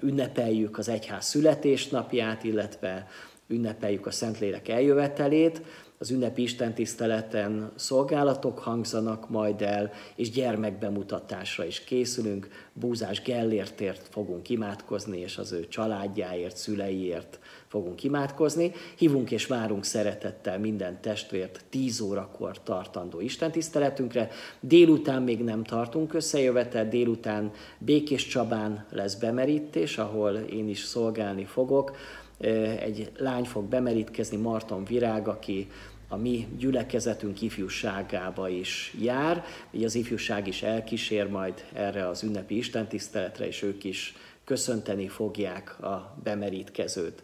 [0.00, 3.06] ünnepeljük az egyház születésnapját, illetve
[3.48, 5.62] ünnepeljük a Szentlélek eljövetelét,
[5.98, 12.48] az ünnepi istentiszteleten szolgálatok hangzanak majd el, és gyermekbemutatásra is készülünk.
[12.72, 17.38] Búzás Gellértért fogunk imádkozni, és az ő családjáért, szüleiért
[17.72, 18.72] fogunk imádkozni.
[18.96, 24.28] Hívunk és várunk szeretettel minden testvért 10 órakor tartandó istentiszteletünkre.
[24.60, 31.96] Délután még nem tartunk összejövetel, délután Békés Csabán lesz bemerítés, ahol én is szolgálni fogok.
[32.78, 35.68] Egy lány fog bemerítkezni, Marton Virág, aki
[36.08, 39.44] a mi gyülekezetünk ifjúságába is jár.
[39.70, 44.14] Így az ifjúság is elkísér majd erre az ünnepi istentiszteletre, és ők is
[44.44, 47.22] köszönteni fogják a bemerítkezőt.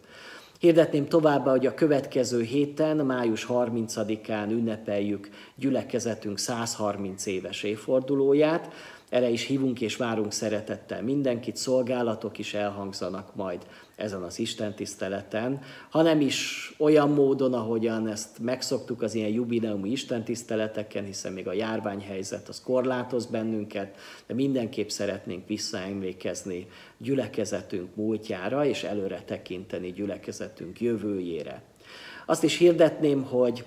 [0.59, 8.73] Hirdetném továbbá, hogy a következő héten, május 30-án ünnepeljük gyülekezetünk 130 éves évfordulóját.
[9.09, 15.61] Erre is hívunk és várunk szeretettel mindenkit, szolgálatok is elhangzanak majd ezen az Isten tiszteleten,
[15.89, 21.53] hanem is olyan módon, ahogyan ezt megszoktuk az ilyen jubileumi Isten tiszteleteken, hiszen még a
[21.53, 23.95] járványhelyzet az korlátoz bennünket,
[24.27, 31.61] de mindenképp szeretnénk visszaemlékezni gyülekezetünk múltjára, és előre tekinteni gyülekezetünk jövőjére.
[32.25, 33.65] Azt is hirdetném, hogy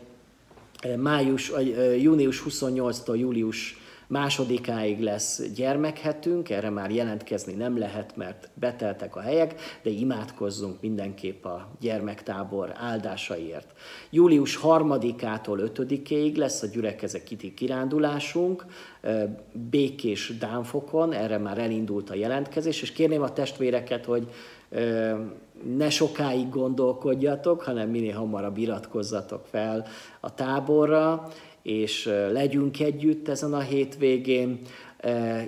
[0.97, 1.53] május,
[1.99, 3.82] június 28-tól július
[4.13, 11.45] Másodikáig lesz gyermekhetünk, erre már jelentkezni nem lehet, mert beteltek a helyek, de imádkozzunk mindenképp
[11.45, 13.73] a gyermektábor áldásaiért.
[14.11, 18.65] Július 3-ától 5-ig lesz a gyülekezeti kirándulásunk,
[19.71, 24.29] békés Dánfokon, erre már elindult a jelentkezés, és kérném a testvéreket, hogy
[25.77, 29.87] ne sokáig gondolkodjatok, hanem minél hamarabb iratkozzatok fel
[30.21, 31.29] a táborra,
[31.63, 34.59] és legyünk együtt ezen a hétvégén.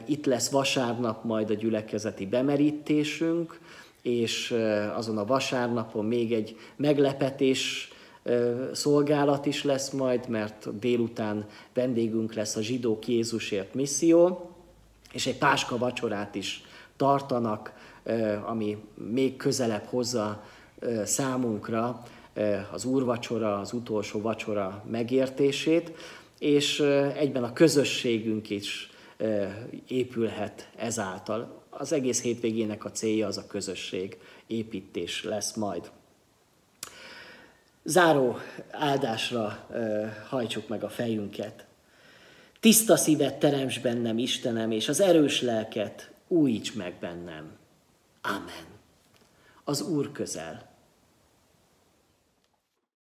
[0.07, 3.61] Itt lesz vasárnap majd a gyülekezeti bemerítésünk,
[4.03, 4.55] és
[4.95, 7.93] azon a vasárnapon még egy meglepetés
[8.73, 14.51] szolgálat is lesz majd, mert délután vendégünk lesz a zsidók Jézusért misszió,
[15.12, 16.62] és egy páska vacsorát is
[16.97, 17.73] tartanak,
[18.47, 20.45] ami még közelebb hozza
[21.05, 22.03] számunkra
[22.72, 25.93] az úrvacsora, az utolsó vacsora megértését,
[26.39, 26.80] és
[27.16, 28.91] egyben a közösségünk is
[29.89, 31.62] épülhet ezáltal.
[31.70, 35.91] Az egész hétvégének a célja az a közösség építés lesz majd.
[37.82, 38.37] Záró
[38.70, 39.68] áldásra
[40.28, 41.66] hajtsuk meg a fejünket.
[42.61, 47.57] Tiszta szívet teremts bennem, Istenem, és az erős lelket újíts meg bennem.
[48.22, 48.64] Amen.
[49.64, 50.74] Az Úr közel